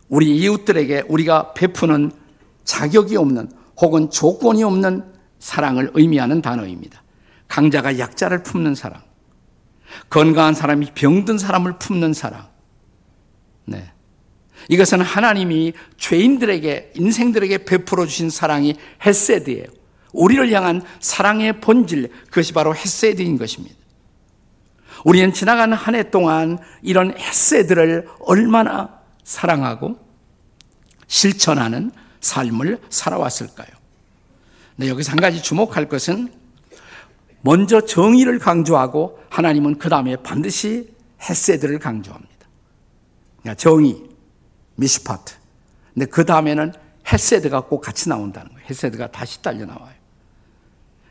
우리 0.08 0.34
이웃들에게 0.38 1.04
우리가 1.06 1.52
베푸는 1.52 2.10
자격이 2.64 3.16
없는 3.16 3.52
혹은 3.82 4.10
조건이 4.10 4.64
없는 4.64 5.12
사랑을 5.38 5.90
의미하는 5.92 6.40
단어입니다. 6.40 7.02
강자가 7.48 7.98
약자를 7.98 8.42
품는 8.42 8.74
사랑. 8.74 9.02
건강한 10.08 10.54
사람이 10.54 10.92
병든 10.94 11.36
사람을 11.36 11.78
품는 11.78 12.14
사랑. 12.14 12.49
네. 13.64 13.90
이것은 14.68 15.00
하나님이 15.00 15.72
죄인들에게, 15.96 16.92
인생들에게 16.94 17.64
베풀어 17.64 18.06
주신 18.06 18.30
사랑이 18.30 18.76
헤세드예요. 19.04 19.64
우리를 20.12 20.52
향한 20.52 20.82
사랑의 21.00 21.60
본질, 21.60 22.10
그것이 22.26 22.52
바로 22.52 22.74
헤세드인 22.74 23.38
것입니다. 23.38 23.76
우리는 25.04 25.32
지나가는 25.32 25.74
한해 25.76 26.10
동안 26.10 26.58
이런 26.82 27.16
헤세드를 27.16 28.08
얼마나 28.20 29.00
사랑하고 29.24 29.98
실천하는 31.06 31.90
삶을 32.20 32.80
살아왔을까요? 32.90 33.68
네, 34.76 34.88
여기서 34.88 35.12
한 35.12 35.20
가지 35.20 35.42
주목할 35.42 35.88
것은 35.88 36.32
먼저 37.42 37.80
정의를 37.80 38.38
강조하고 38.38 39.18
하나님은 39.30 39.78
그 39.78 39.88
다음에 39.88 40.16
반드시 40.16 40.90
헤세드를 41.28 41.78
강조합니다. 41.78 42.29
정의, 43.56 44.02
미쉬파트. 44.76 45.34
근데 45.94 46.06
그 46.06 46.24
다음에는 46.24 46.72
헬세드가 47.10 47.62
꼭 47.62 47.80
같이 47.80 48.08
나온다는 48.08 48.52
거예요. 48.52 48.66
헬세드가 48.68 49.10
다시 49.10 49.42
딸려 49.42 49.66
나와요. 49.66 49.94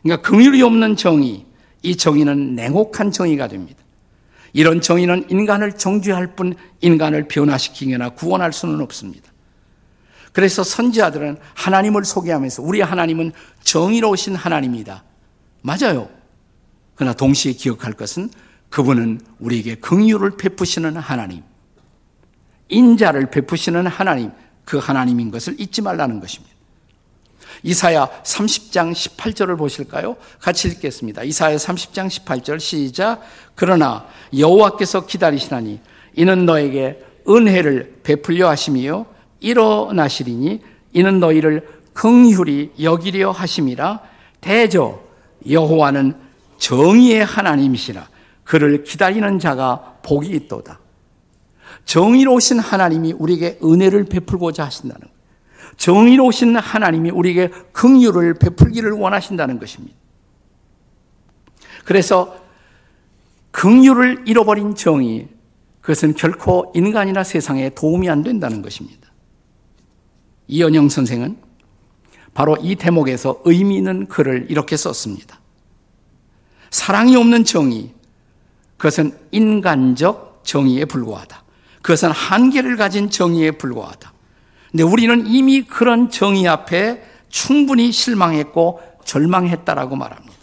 그러니까 0.01 0.29
긍휼이 0.29 0.61
없는 0.61 0.95
정의, 0.95 1.45
이 1.81 1.95
정의는 1.95 2.55
냉혹한 2.55 3.11
정의가 3.11 3.47
됩니다. 3.47 3.83
이런 4.53 4.81
정의는 4.81 5.29
인간을 5.29 5.73
정죄할 5.73 6.35
뿐 6.35 6.55
인간을 6.81 7.27
변화시키거나 7.27 8.09
구원할 8.09 8.51
수는 8.51 8.81
없습니다. 8.81 9.31
그래서 10.31 10.63
선지자들은 10.63 11.37
하나님을 11.55 12.05
소개하면서 12.05 12.63
우리 12.63 12.81
하나님은 12.81 13.31
정의로우신 13.63 14.35
하나님이다. 14.35 15.03
맞아요. 15.61 16.09
그러나 16.95 17.13
동시에 17.13 17.53
기억할 17.53 17.93
것은 17.93 18.29
그분은 18.69 19.21
우리에게 19.39 19.75
긍휼을 19.75 20.37
베푸시는 20.37 20.97
하나님, 20.97 21.43
인자를 22.69 23.29
베푸시는 23.29 23.87
하나님, 23.87 24.31
그 24.65 24.77
하나님인 24.77 25.31
것을 25.31 25.59
잊지 25.59 25.81
말라는 25.81 26.19
것입니다. 26.19 26.59
이사야 27.63 28.09
30장 28.23 28.93
18절을 28.93 29.57
보실까요? 29.57 30.15
같이 30.39 30.67
읽겠습니다. 30.69 31.23
이사야 31.23 31.57
30장 31.57 32.07
18절 32.07 32.59
시작. 32.59 33.21
그러나 33.55 34.05
여호와께서 34.37 35.05
기다리시나니 35.05 35.79
이는 36.13 36.45
너에게 36.45 37.03
은혜를 37.27 37.99
베풀려 38.03 38.49
하심이요 38.49 39.05
일어나시리니 39.39 40.61
이는 40.93 41.19
너희를 41.19 41.67
긍휼히 41.93 42.71
여기려 42.81 43.31
하심이라 43.31 43.99
대저 44.41 45.01
여호와는 45.49 46.15
정의의 46.57 47.25
하나님이시라 47.25 48.07
그를 48.43 48.83
기다리는 48.83 49.37
자가 49.39 49.97
복이 50.01 50.29
있도다. 50.29 50.79
정의로우신 51.89 52.59
하나님이 52.59 53.13
우리에게 53.13 53.57
은혜를 53.63 54.05
베풀고자 54.05 54.63
하신다는 54.65 55.07
것. 55.07 55.11
정의로우신 55.77 56.55
하나님이 56.55 57.09
우리에게 57.09 57.49
긍휼을 57.71 58.35
베풀기를 58.35 58.91
원하신다는 58.91 59.59
것입니다. 59.59 59.97
그래서 61.85 62.39
긍휼을 63.49 64.25
잃어버린 64.27 64.75
정의 64.75 65.29
그것은 65.81 66.13
결코 66.13 66.71
인간이나 66.75 67.23
세상에 67.23 67.71
도움이 67.71 68.07
안 68.07 68.21
된다는 68.21 68.61
것입니다. 68.61 69.09
이연영 70.47 70.89
선생은 70.89 71.37
바로 72.35 72.55
이 72.61 72.75
대목에서 72.75 73.41
의미 73.45 73.77
있는 73.77 74.05
글을 74.05 74.45
이렇게 74.49 74.77
썼습니다. 74.77 75.39
사랑이 76.69 77.15
없는 77.15 77.45
정의, 77.45 77.95
그것은 78.77 79.17
인간적 79.31 80.41
정의에 80.43 80.85
불과하다. 80.85 81.48
그것은 81.81 82.11
한계를 82.11 82.77
가진 82.77 83.09
정의에 83.09 83.51
불과하다. 83.51 84.13
근데 84.71 84.83
우리는 84.83 85.25
이미 85.25 85.63
그런 85.63 86.09
정의 86.09 86.47
앞에 86.47 87.03
충분히 87.29 87.91
실망했고 87.91 88.81
절망했다라고 89.05 89.95
말합니다. 89.95 90.35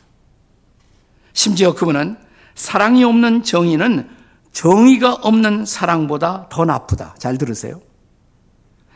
심지어 1.33 1.75
그분은 1.75 2.17
사랑이 2.55 3.05
없는 3.05 3.43
정의는 3.43 4.09
정의가 4.53 5.15
없는 5.15 5.67
사랑보다 5.67 6.49
더 6.49 6.65
나쁘다. 6.65 7.15
잘 7.19 7.37
들으세요. 7.37 7.81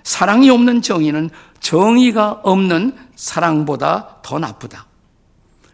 사랑이 0.03 0.48
없는 0.48 0.81
정의는 0.81 1.29
정의가 1.61 2.40
없는 2.42 2.96
사랑보다 3.14 4.20
더 4.22 4.38
나쁘다. 4.38 4.87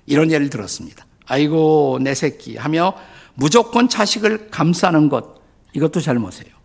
이런 0.07 0.31
예를 0.33 0.51
들었습니다. 0.51 1.07
아이고, 1.27 1.99
내 2.03 2.15
새끼 2.15 2.57
하며 2.57 2.95
무조건 3.35 3.89
자식을 3.89 4.51
감싸는 4.51 5.09
것, 5.09 5.37
이것도 5.73 6.01
잘못이에요. 6.01 6.56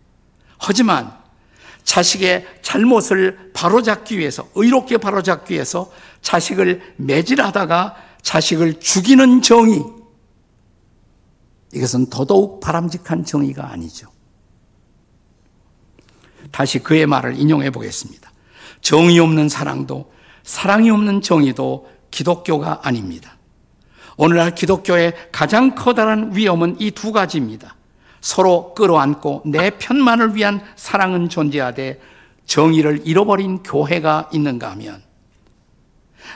하지만 0.62 1.12
자식의 1.82 2.46
잘못을 2.62 3.50
바로잡기 3.52 4.16
위해서, 4.16 4.48
의롭게 4.54 4.98
바로잡기 4.98 5.54
위해서 5.54 5.90
자식을 6.20 6.94
매질하다가 6.96 7.96
자식을 8.22 8.78
죽이는 8.78 9.42
정의, 9.42 9.82
이것은 11.74 12.10
더더욱 12.10 12.60
바람직한 12.60 13.24
정의가 13.24 13.72
아니죠. 13.72 14.08
다시 16.52 16.78
그의 16.78 17.06
말을 17.06 17.36
인용해 17.36 17.70
보겠습니다. 17.70 18.30
정의 18.80 19.18
없는 19.18 19.48
사랑도 19.48 20.12
사랑이 20.44 20.90
없는 20.90 21.22
정의도 21.22 21.90
기독교가 22.12 22.80
아닙니다. 22.84 23.36
오늘날 24.16 24.54
기독교의 24.54 25.14
가장 25.32 25.74
커다란 25.74 26.36
위험은 26.36 26.76
이 26.78 26.92
두 26.92 27.10
가지입니다. 27.10 27.74
서로 28.22 28.72
끌어안고 28.74 29.42
내 29.46 29.70
편만을 29.70 30.36
위한 30.36 30.64
사랑은 30.76 31.28
존재하되 31.28 32.00
정의를 32.46 33.02
잃어버린 33.04 33.62
교회가 33.62 34.30
있는가 34.32 34.70
하면 34.70 35.02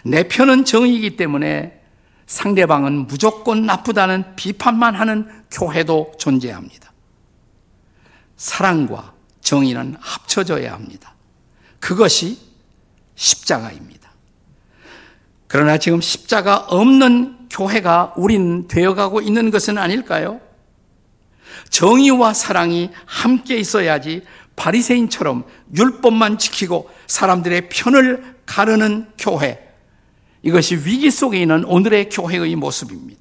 내 0.04 0.24
편은 0.24 0.64
정의이기 0.64 1.16
때문에 1.16 1.80
상대방은 2.26 3.06
무조건 3.06 3.66
나쁘다는 3.66 4.34
비판만 4.34 4.96
하는 4.96 5.30
교회도 5.50 6.14
존재합니다. 6.18 6.92
사랑과 8.36 9.14
정의는 9.40 9.96
합쳐져야 10.00 10.72
합니다. 10.72 11.14
그것이 11.78 12.38
십자가입니다. 13.14 14.10
그러나 15.46 15.78
지금 15.78 16.00
십자가 16.00 16.56
없는 16.56 17.48
교회가 17.48 18.14
우린 18.16 18.66
되어가고 18.66 19.20
있는 19.20 19.52
것은 19.52 19.78
아닐까요? 19.78 20.40
정의와 21.68 22.34
사랑이 22.34 22.90
함께 23.04 23.56
있어야지 23.56 24.22
바리새인처럼 24.56 25.44
율법만 25.76 26.38
지키고 26.38 26.90
사람들의 27.06 27.68
편을 27.68 28.36
가르는 28.46 29.08
교회. 29.18 29.62
이것이 30.42 30.76
위기 30.76 31.10
속에 31.10 31.40
있는 31.42 31.64
오늘의 31.64 32.08
교회의 32.08 32.56
모습입니다. 32.56 33.20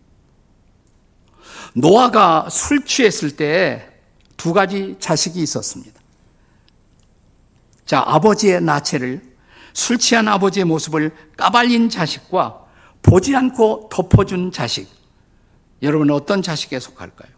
노아가 1.73 2.47
술 2.49 2.85
취했을 2.85 3.35
때 3.35 3.95
두 4.37 4.53
가지 4.53 4.95
자식이 4.99 5.41
있었습니다. 5.41 5.99
자, 7.85 8.03
아버지의 8.05 8.61
나체를 8.61 9.21
술 9.73 9.97
취한 9.97 10.27
아버지의 10.27 10.65
모습을 10.65 11.15
까발린 11.37 11.89
자식과 11.89 12.65
보지 13.01 13.35
않고 13.35 13.89
덮어준 13.91 14.51
자식. 14.51 14.89
여러분 15.81 16.09
어떤 16.09 16.41
자식에 16.41 16.79
속할까요? 16.79 17.34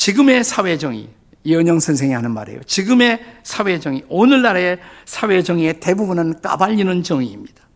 지금의 0.00 0.44
사회정의, 0.44 1.10
이은영 1.44 1.78
선생이 1.78 2.14
하는 2.14 2.30
말이에요. 2.30 2.62
지금의 2.62 3.20
사회정의, 3.42 4.02
오늘날의 4.08 4.78
사회정의의 5.04 5.78
대부분은 5.78 6.40
까발리는 6.40 7.02
정의입니다. 7.02 7.68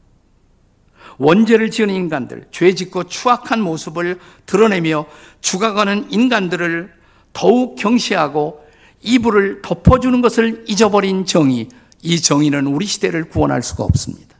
원죄를 1.18 1.70
지은 1.70 1.90
인간들, 1.90 2.46
죄 2.50 2.74
짓고 2.74 3.04
추악한 3.04 3.60
모습을 3.60 4.18
드러내며 4.46 5.04
죽어가는 5.42 6.06
인간들을 6.10 6.94
더욱 7.34 7.76
경시하고 7.76 8.64
이불을 9.02 9.60
덮어주는 9.60 10.22
것을 10.22 10.64
잊어버린 10.66 11.26
정의, 11.26 11.68
이 12.00 12.22
정의는 12.22 12.66
우리 12.68 12.86
시대를 12.86 13.28
구원할 13.28 13.62
수가 13.62 13.84
없습니다. 13.84 14.34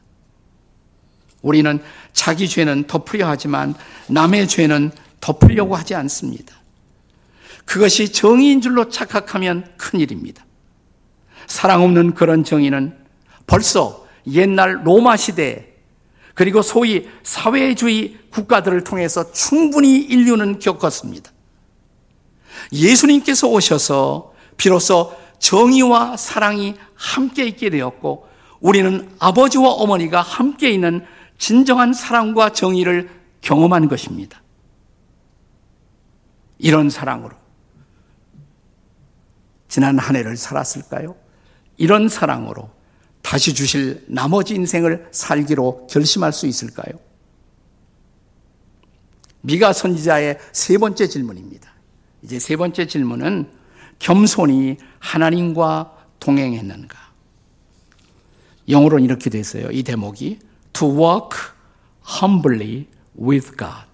우리는 1.43 1.79
자기 2.13 2.49
죄는 2.49 2.85
덮으려 2.87 3.27
하지만 3.27 3.75
남의 4.07 4.47
죄는 4.47 4.89
덮으려고 5.21 5.75
하지 5.75 5.93
않습니다. 5.93 6.64
그것이 7.65 8.11
정의인 8.11 8.61
줄로 8.61 8.89
착각하면 8.89 9.73
큰일입니다. 9.77 10.45
사랑 11.47 11.83
없는 11.83 12.13
그런 12.13 12.43
정의는 12.43 12.97
벌써 13.47 14.05
옛날 14.27 14.85
로마 14.85 15.17
시대 15.17 15.73
그리고 16.33 16.61
소위 16.61 17.07
사회주의 17.23 18.17
국가들을 18.29 18.83
통해서 18.83 19.31
충분히 19.31 19.97
인류는 19.97 20.59
겪었습니다. 20.59 21.31
예수님께서 22.73 23.47
오셔서 23.47 24.33
비로소 24.57 25.15
정의와 25.39 26.17
사랑이 26.17 26.75
함께 26.95 27.45
있게 27.45 27.69
되었고 27.69 28.27
우리는 28.59 29.09
아버지와 29.19 29.69
어머니가 29.69 30.21
함께 30.21 30.71
있는 30.71 31.05
진정한 31.37 31.93
사랑과 31.93 32.51
정의를 32.51 33.09
경험한 33.41 33.87
것입니다. 33.87 34.41
이런 36.57 36.89
사랑으로 36.89 37.35
지난 39.75 39.99
한 39.99 40.15
해를 40.15 40.37
살았을까요? 40.37 41.17
이런 41.75 42.07
사랑으로 42.07 42.69
다시 43.21 43.53
주실 43.53 44.05
나머지 44.07 44.55
인생을 44.55 45.09
살기로 45.11 45.87
결심할 45.87 46.31
수 46.31 46.47
있을까요? 46.47 46.97
미가 49.41 49.73
선지자의 49.73 50.39
세 50.53 50.77
번째 50.77 51.09
질문입니다. 51.09 51.69
이제 52.21 52.39
세 52.39 52.55
번째 52.55 52.87
질문은 52.87 53.51
겸손히 53.99 54.77
하나님과 54.99 55.93
동행했는가? 56.21 56.97
영어로는 58.69 59.03
이렇게 59.03 59.29
됐어요. 59.29 59.67
이 59.71 59.83
대목이 59.83 60.39
to 60.71 60.89
walk 60.89 61.37
humbly 62.21 62.87
with 63.19 63.57
God. 63.57 63.87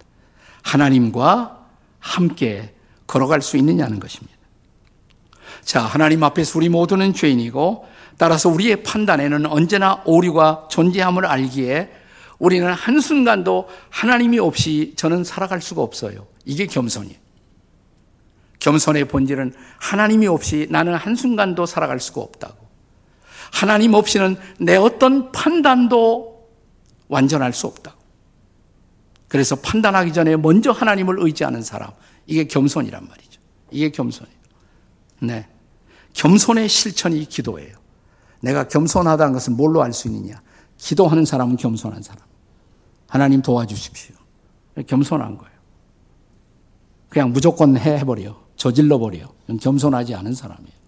하나님과 0.62 1.65
함께 1.98 2.76
걸어갈 3.08 3.41
수 3.41 3.58
있느냐는 3.58 4.00
것입니다. 4.00 4.40
자, 5.63 5.82
하나님 5.82 6.24
앞에서 6.24 6.58
우리 6.58 6.69
모두는 6.69 7.13
죄인이고 7.13 7.86
따라서 8.17 8.50
우리의 8.50 8.84
판단에는 8.84 9.45
언제나 9.45 10.02
오류가 10.06 10.67
존재함을 10.69 11.26
알기에 11.26 11.91
우리는 12.39 12.71
한순간도 12.71 13.69
하나님이 13.89 14.39
없이 14.39 14.93
저는 14.95 15.24
살아갈 15.24 15.62
수가 15.62 15.82
없어요. 15.82 16.28
이게 16.45 16.65
겸손이에요. 16.65 17.19
겸손의 18.60 19.06
본질은 19.06 19.54
하나님이 19.80 20.28
없이 20.28 20.67
나는 20.69 20.95
한순간도 20.95 21.65
살아갈 21.65 22.00
수가 22.00 22.21
없다고. 22.21 22.56
하나님 23.52 23.93
없이는 23.93 24.38
내 24.60 24.76
어떤 24.76 25.32
판단도 25.32 26.47
완전할 27.08 27.54
수 27.54 27.67
없다고. 27.67 28.00
그래서 29.28 29.56
판단하기 29.56 30.13
전에 30.13 30.36
먼저 30.36 30.71
하나님을 30.71 31.17
의지하는 31.19 31.62
사람. 31.62 31.91
이게 32.26 32.45
겸손이란 32.45 33.08
말이죠. 33.08 33.39
이게 33.71 33.89
겸손이에요. 33.89 34.40
네. 35.22 35.48
겸손의 36.14 36.68
실천이 36.68 37.26
기도예요. 37.26 37.76
내가 38.42 38.68
겸손하다는 38.68 39.34
것은 39.34 39.56
뭘로 39.56 39.82
알 39.84 39.94
수 39.94 40.08
있느냐? 40.08 40.42
기도하는 40.78 41.26
사람은 41.26 41.58
겸손한 41.58 42.02
사람. 42.02 42.22
하나님 43.08 43.42
도와주십시오. 43.42 44.16
겸손한 44.88 45.38
거예요. 45.38 45.52
그냥 47.10 47.32
무조건 47.32 47.78
해버려. 47.78 48.36
저질러버려. 48.56 49.32
겸손하지 49.62 50.16
않은 50.16 50.34
사람이에요. 50.34 50.82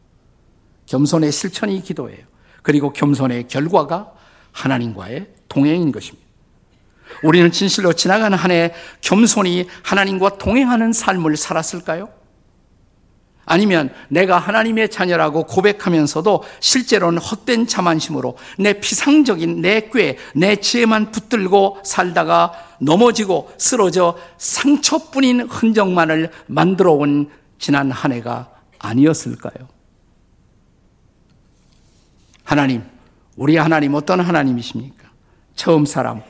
겸손의 0.88 1.32
실천이 1.32 1.82
기도예요. 1.82 2.26
그리고 2.64 2.92
겸손의 2.92 3.48
결과가 3.48 4.14
하나님과의 4.52 5.34
동행인 5.48 5.92
것입니다. 5.92 6.24
우리는 7.24 7.52
진실로 7.52 7.94
지나가는 7.94 8.36
한 8.38 8.52
해 8.52 8.74
겸손히 9.02 9.68
하나님과 9.84 10.38
동행하는 10.38 10.94
삶을 10.94 11.38
살았을까요? 11.38 12.10
아니면 13.46 13.94
내가 14.10 14.38
하나님의 14.38 14.90
자녀라고 14.90 15.44
고백하면서도 15.44 16.44
실제로는 16.60 17.20
헛된 17.20 17.68
자만심으로 17.68 18.38
내 18.58 18.80
피상적인 18.80 19.62
내 19.62 19.90
꾀, 19.90 20.18
내 20.34 20.56
지혜만 20.56 21.12
붙들고 21.12 21.80
살다가 21.84 22.54
넘어지고 22.80 23.52
쓰러져 23.58 24.18
상처뿐인 24.38 25.42
흔적만을 25.42 26.32
만들어 26.48 26.94
온 26.94 27.30
지난 27.60 27.92
한 27.92 28.12
해가 28.14 28.50
아니었을까요? 28.80 29.68
하나님, 32.44 32.84
우리 33.36 33.58
하나님 33.58 33.94
어떤 33.94 34.20
하나님이십니까? 34.20 35.10
처음 35.56 35.86
사람, 35.86 36.22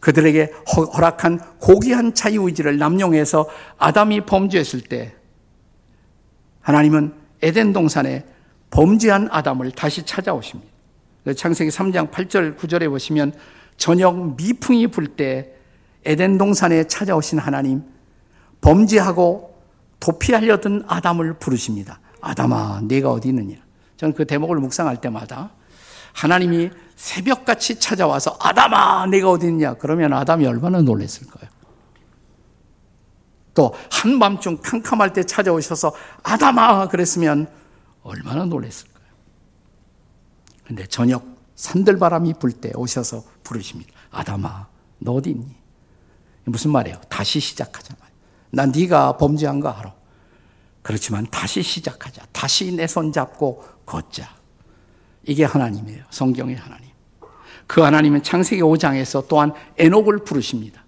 그들에게 0.00 0.52
허락한 0.94 1.58
고귀한 1.58 2.14
자유의지를 2.14 2.78
남용해서 2.78 3.48
아담이 3.78 4.22
범죄했을 4.22 4.80
때 4.82 5.14
하나님은 6.72 7.14
에덴 7.40 7.72
동산에 7.72 8.26
범죄한 8.70 9.28
아담을 9.32 9.70
다시 9.70 10.02
찾아오십니다. 10.04 10.70
창세기 11.34 11.70
3장 11.70 12.10
8절 12.10 12.58
9절에 12.58 12.90
보시면 12.90 13.32
저녁 13.78 14.36
미풍이 14.36 14.88
불 14.88 15.16
때 15.16 15.54
에덴 16.04 16.36
동산에 16.36 16.84
찾아오신 16.84 17.38
하나님 17.38 17.84
범죄하고 18.60 19.56
도피하려던 19.98 20.84
아담을 20.86 21.38
부르십니다. 21.38 22.00
아담아, 22.20 22.82
네가 22.84 23.12
어디 23.12 23.28
있느냐? 23.28 23.56
저는 23.96 24.14
그 24.14 24.26
대목을 24.26 24.58
묵상할 24.58 25.00
때마다 25.00 25.50
하나님이 26.12 26.68
새벽같이 26.96 27.80
찾아와서 27.80 28.36
아담아, 28.40 29.06
네가 29.06 29.30
어디 29.30 29.46
있냐? 29.46 29.72
그러면 29.74 30.12
아담이 30.12 30.46
얼마나 30.46 30.82
놀랐을까요? 30.82 31.48
또 33.58 33.74
한밤중 33.90 34.58
캄캄할 34.62 35.12
때 35.12 35.24
찾아오셔서 35.24 35.92
아담아 36.22 36.86
그랬으면 36.86 37.50
얼마나 38.04 38.44
놀랐을까요? 38.44 39.08
근데 40.64 40.86
저녁 40.86 41.24
산들바람이 41.56 42.34
불 42.34 42.52
때 42.52 42.70
오셔서 42.76 43.24
부르십니다. 43.42 43.92
아담아 44.12 44.68
너 44.98 45.10
어디 45.14 45.30
있니? 45.30 45.56
무슨 46.44 46.70
말이에요? 46.70 47.00
다시 47.08 47.40
시작하자 47.40 47.96
난 48.50 48.70
네가 48.70 49.16
범죄한 49.16 49.58
거 49.58 49.70
알아. 49.70 49.92
그렇지만 50.82 51.26
다시 51.26 51.60
시작하자. 51.60 52.26
다시 52.30 52.70
내 52.72 52.86
손 52.86 53.12
잡고 53.12 53.64
걷자. 53.84 54.36
이게 55.24 55.44
하나님이에요. 55.44 56.04
성경의 56.10 56.54
하나님. 56.54 56.90
그 57.66 57.80
하나님은 57.80 58.22
창세기 58.22 58.62
5장에서 58.62 59.26
또한 59.26 59.52
에녹을 59.76 60.18
부르십니다. 60.24 60.84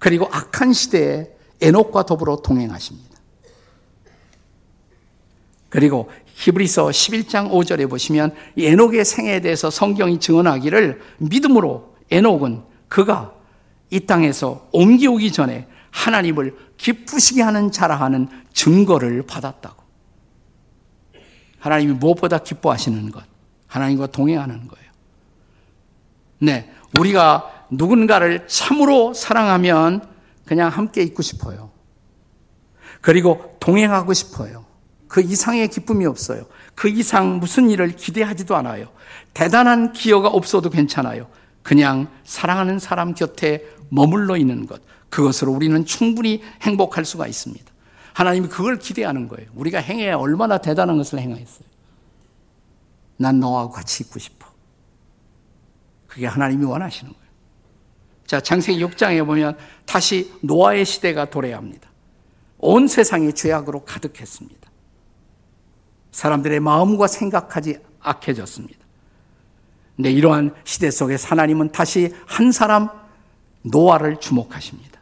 그리고 0.00 0.28
악한 0.32 0.72
시대에 0.72 1.33
에녹과 1.60 2.04
더불어 2.04 2.36
동행하십니다. 2.36 3.14
그리고 5.68 6.10
히브리서 6.34 6.86
11장 6.86 7.50
5절에 7.50 7.88
보시면 7.88 8.34
에녹의 8.56 9.04
생애에 9.04 9.40
대해서 9.40 9.70
성경이 9.70 10.20
증언하기를 10.20 11.00
믿음으로 11.18 11.94
에녹은 12.10 12.62
그가 12.88 13.34
이 13.90 14.00
땅에서 14.00 14.68
옮기오기 14.72 15.32
전에 15.32 15.66
하나님을 15.90 16.56
기쁘시게 16.76 17.42
하는 17.42 17.70
자라 17.70 17.96
하는 17.96 18.28
증거를 18.52 19.22
받았다고. 19.26 19.82
하나님이 21.58 21.94
무엇보다 21.94 22.38
기뻐하시는 22.38 23.10
것, 23.10 23.24
하나님과 23.68 24.08
동행하는 24.08 24.68
거예요. 24.68 24.90
네, 26.40 26.70
우리가 26.98 27.66
누군가를 27.70 28.46
참으로 28.48 29.14
사랑하면 29.14 30.13
그냥 30.44 30.68
함께 30.68 31.02
있고 31.02 31.22
싶어요. 31.22 31.70
그리고 33.00 33.56
동행하고 33.60 34.12
싶어요. 34.12 34.64
그 35.08 35.20
이상의 35.20 35.68
기쁨이 35.68 36.06
없어요. 36.06 36.44
그 36.74 36.88
이상 36.88 37.38
무슨 37.38 37.70
일을 37.70 37.96
기대하지도 37.96 38.56
않아요. 38.56 38.88
대단한 39.32 39.92
기여가 39.92 40.28
없어도 40.28 40.70
괜찮아요. 40.70 41.28
그냥 41.62 42.08
사랑하는 42.24 42.78
사람 42.78 43.14
곁에 43.14 43.64
머물러 43.90 44.36
있는 44.36 44.66
것. 44.66 44.82
그것으로 45.08 45.52
우리는 45.52 45.84
충분히 45.84 46.42
행복할 46.62 47.04
수가 47.04 47.26
있습니다. 47.26 47.72
하나님이 48.12 48.48
그걸 48.48 48.78
기대하는 48.78 49.28
거예요. 49.28 49.50
우리가 49.54 49.78
행해야 49.78 50.16
얼마나 50.16 50.58
대단한 50.58 50.96
것을 50.96 51.18
행하겠어요. 51.20 51.68
난 53.16 53.40
너하고 53.40 53.70
같이 53.70 54.02
있고 54.04 54.18
싶어. 54.18 54.48
그게 56.06 56.26
하나님이 56.26 56.64
원하시는 56.64 57.12
거예요. 57.12 57.23
자, 58.26 58.40
창세기 58.40 58.82
6장에 58.84 59.24
보면 59.26 59.56
다시 59.84 60.32
노아의 60.40 60.84
시대가 60.84 61.26
도래합니다. 61.26 61.88
온 62.58 62.88
세상이 62.88 63.34
죄악으로 63.34 63.84
가득했습니다. 63.84 64.70
사람들의 66.10 66.60
마음과 66.60 67.06
생각하지 67.06 67.78
악해졌습니다. 68.00 68.78
근데 69.96 70.10
이러한 70.10 70.54
시대 70.64 70.90
속에 70.90 71.16
하나님은 71.22 71.72
다시 71.72 72.12
한 72.26 72.52
사람 72.52 72.88
노아를 73.62 74.18
주목하십니다. 74.18 75.00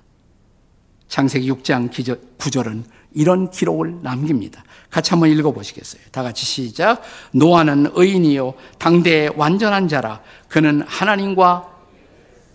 창세기 1.09 1.51
6장 1.53 1.91
9절은 2.39 2.85
이런 3.13 3.51
기록을 3.51 4.03
남깁니다. 4.03 4.65
같이 4.91 5.11
한번 5.11 5.31
읽어보시겠어요? 5.31 6.03
다 6.11 6.23
같이 6.23 6.45
시작. 6.45 7.03
노아는 7.33 7.93
의인이요. 7.95 8.55
당대의 8.79 9.33
완전한 9.37 9.89
자라. 9.89 10.23
그는 10.49 10.83
하나님과 10.83 11.72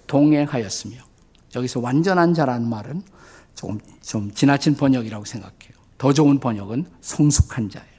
동행하였으며. 0.07 0.97
여기서 1.55 1.79
완전한 1.79 2.33
자라는 2.33 2.67
말은 2.67 3.03
조금 3.55 3.79
좀 4.01 4.31
지나친 4.31 4.75
번역이라고 4.75 5.25
생각해요. 5.25 5.77
더 5.97 6.13
좋은 6.13 6.39
번역은 6.39 6.85
성숙한 7.01 7.69
자예요. 7.69 7.97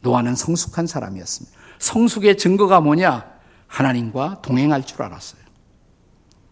노아는 0.00 0.34
성숙한 0.34 0.86
사람이었습니다. 0.86 1.56
성숙의 1.78 2.36
증거가 2.36 2.80
뭐냐? 2.80 3.34
하나님과 3.66 4.42
동행할 4.42 4.84
줄 4.84 5.02
알았어요. 5.02 5.42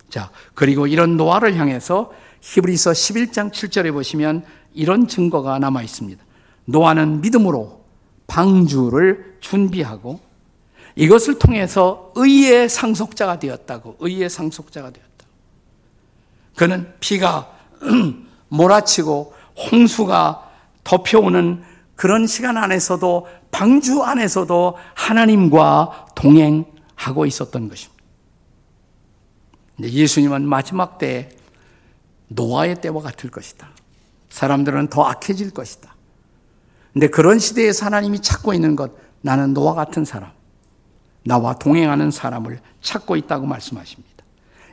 자, 0.09 0.31
그리고 0.55 0.87
이런 0.87 1.17
노아를 1.17 1.57
향해서 1.57 2.13
히브리서 2.41 2.91
11장 2.91 3.53
7절에 3.53 3.93
보시면 3.93 4.45
이런 4.75 5.07
증거가 5.07 5.59
남아 5.59 5.83
있습니다. 5.83 6.23
노아는 6.65 7.21
믿음으로 7.21 7.85
방주를 8.27 9.37
준비하고 9.41 10.21
이것을 10.95 11.39
통해서 11.39 12.13
의의 12.15 12.69
상속자가 12.69 13.39
되었다고, 13.39 13.97
의의 14.01 14.29
상속자가 14.29 14.91
되었다. 14.91 15.13
그는 16.57 16.93
비가 17.01 17.51
몰아치고 18.49 19.35
홍수가 19.71 20.51
덮여오는 20.85 21.63
그런 21.95 22.27
시간 22.27 22.57
안에서도 22.57 23.29
방주 23.51 24.03
안에서도 24.03 24.77
하나님과 24.95 26.07
동행하고 26.15 27.27
있었던 27.27 27.69
것입니다. 27.69 28.03
예수님은 29.81 30.47
마지막 30.47 30.99
때 30.99 31.31
노아의 32.29 32.81
때와 32.81 33.03
같을 33.03 33.31
것이다. 33.31 33.69
사람들은 34.31 34.89
더 34.89 35.05
악해질 35.05 35.51
것이다. 35.51 35.95
근데 36.93 37.09
그런 37.09 37.39
시대에서 37.39 37.87
하나님이 37.87 38.21
찾고 38.21 38.55
있는 38.55 38.77
것, 38.77 38.93
나는 39.21 39.55
노아 39.55 39.75
같은 39.75 40.05
사람, 40.05 40.31
나와 41.25 41.55
동행하는 41.55 42.11
사람을 42.11 42.61
찾고 42.81 43.17
있다고 43.17 43.47
말씀하십니다. 43.47 44.13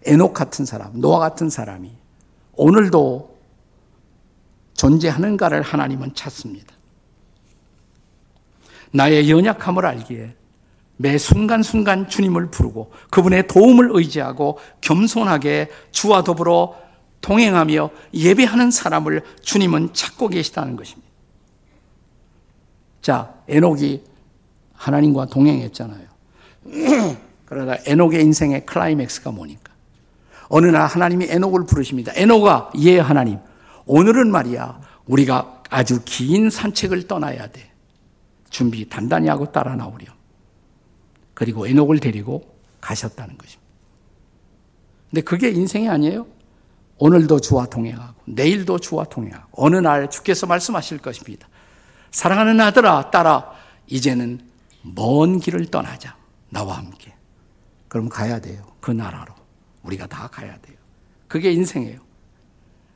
에녹 0.06 0.34
같은 0.34 0.66
사람, 0.66 1.00
노아 1.00 1.20
같은 1.20 1.50
사람이 1.50 1.92
오늘도 2.54 3.38
존재하는가를 4.74 5.62
하나님은 5.62 6.16
찾습니다. 6.16 6.74
나의 8.92 9.30
연약함을 9.30 9.86
알기에 9.86 10.36
매 10.98 11.18
순간순간 11.18 12.10
주님을 12.10 12.50
부르고 12.50 12.92
그분의 13.10 13.48
도움을 13.48 13.90
의지하고 13.94 14.58
겸손하게 14.82 15.70
주와 15.92 16.24
더불어 16.24 16.76
동행하며 17.22 17.90
예배하는 18.14 18.72
사람을 18.72 19.24
주님은 19.42 19.94
찾고 19.94 20.30
계시다는 20.30 20.76
것입니다. 20.76 21.08
자, 23.02 23.34
에녹이 23.48 24.04
하나님과 24.74 25.28
동행했잖아요. 25.28 26.09
그러다 27.46 27.78
에녹의 27.86 28.22
인생의 28.22 28.66
클라이맥스가 28.66 29.32
뭐니까? 29.32 29.74
어느 30.50 30.68
날 30.68 30.88
하나님이 30.88 31.28
에녹을 31.30 31.66
부르십니다. 31.66 32.12
에녹아, 32.16 32.72
예, 32.80 33.00
하나님. 33.00 33.40
오늘은 33.86 34.32
말이야, 34.32 34.82
우리가 35.06 35.64
아주 35.70 36.02
긴 36.06 36.50
산책을 36.50 37.08
떠나야 37.08 37.48
돼. 37.48 37.72
준비 38.50 38.88
단단히 38.90 39.30
하고 39.30 39.52
따라 39.52 39.76
나오렴. 39.76 40.08
그리고 41.34 41.68
에녹을 41.68 42.00
데리고 42.00 42.56
가셨다는 42.82 43.38
것입니다. 43.38 43.70
근데 45.10 45.22
그게 45.22 45.50
인생이 45.50 45.88
아니에요? 45.88 46.28
오늘도 46.98 47.40
주와 47.40 47.66
동행하고 47.66 48.22
내일도 48.26 48.78
주와 48.78 49.06
동행하고 49.06 49.48
어느 49.54 49.78
날 49.78 50.10
주께서 50.10 50.46
말씀하실 50.46 50.98
것입니다. 51.00 51.48
사랑하는 52.12 52.60
아들아 52.60 53.12
딸아 53.12 53.52
이제는 53.88 54.42
먼 54.82 55.40
길을 55.40 55.68
떠나자 55.68 56.19
나와 56.50 56.78
함께. 56.78 57.14
그럼 57.88 58.10
가야 58.10 58.40
돼요. 58.40 58.64
그 58.80 58.92
나라로 58.92 59.34
우리가 59.84 60.08
다 60.08 60.28
가야 60.28 60.58
돼요. 60.60 60.78
그게 61.28 61.52
인생이에요. 61.52 62.00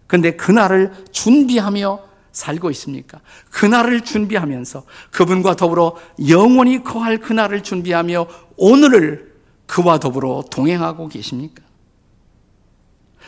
근데 0.08 0.36
그날을 0.36 0.94
준비하며 1.12 2.00
살고 2.32 2.72
있습니까? 2.72 3.20
그날을 3.52 4.02
준비하면서 4.02 4.84
그분과 5.12 5.56
더불어 5.56 5.96
영원히 6.28 6.84
거할 6.84 7.20
그날을 7.20 7.64
준비하며 7.64 8.28
오늘을 8.58 9.34
그와 9.68 10.00
더불어 10.00 10.44
동행하고 10.52 11.08
계십니까? 11.08 11.64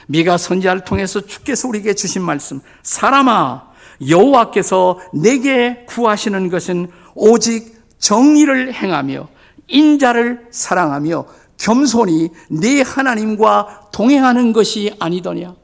미가 0.08 0.38
선지자를 0.38 0.84
통해서 0.84 1.22
주께서 1.22 1.68
우리에게 1.68 1.94
주신 1.94 2.22
말씀 2.22 2.62
사람아 2.84 3.72
여호와께서 4.08 5.00
내게 5.14 5.86
구하시는 5.88 6.50
것은 6.50 6.92
오직 7.16 7.76
정의를 7.98 8.74
행하며 8.74 9.28
인자를 9.68 10.48
사랑하며 10.52 11.28
겸손히 11.58 12.30
내 12.50 12.82
하나님과 12.82 13.90
동행하는 13.92 14.54
것이 14.54 14.96
아니더냐 15.00 15.56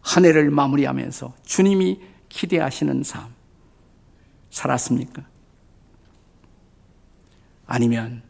한 0.00 0.24
해를 0.24 0.50
마무리하면서 0.50 1.34
주님이 1.44 2.00
기대하시는 2.28 3.02
삶 3.04 3.32
살았습니까? 4.50 5.22
아니면 7.66 8.22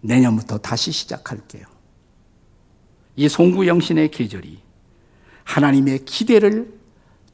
내년부터 0.00 0.58
다시 0.58 0.90
시작할게요. 0.90 1.66
이 3.16 3.28
송구영신의 3.28 4.10
계절이 4.10 4.60
하나님의 5.44 6.04
기대를 6.06 6.72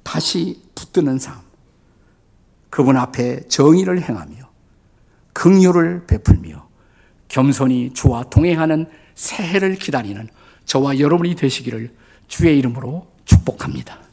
다시 0.02 0.60
붙드는 0.74 1.18
삶, 1.18 1.40
그분 2.70 2.96
앞에 2.96 3.46
정의를 3.48 4.02
행하며 4.02 4.47
긍휼을 5.38 6.06
베풀며 6.08 6.66
겸손히 7.28 7.92
주와 7.94 8.24
동행하는 8.24 8.86
새해를 9.14 9.76
기다리는 9.76 10.28
저와 10.64 10.98
여러분이 10.98 11.36
되시기를 11.36 11.94
주의 12.26 12.58
이름으로 12.58 13.06
축복합니다. 13.24 14.07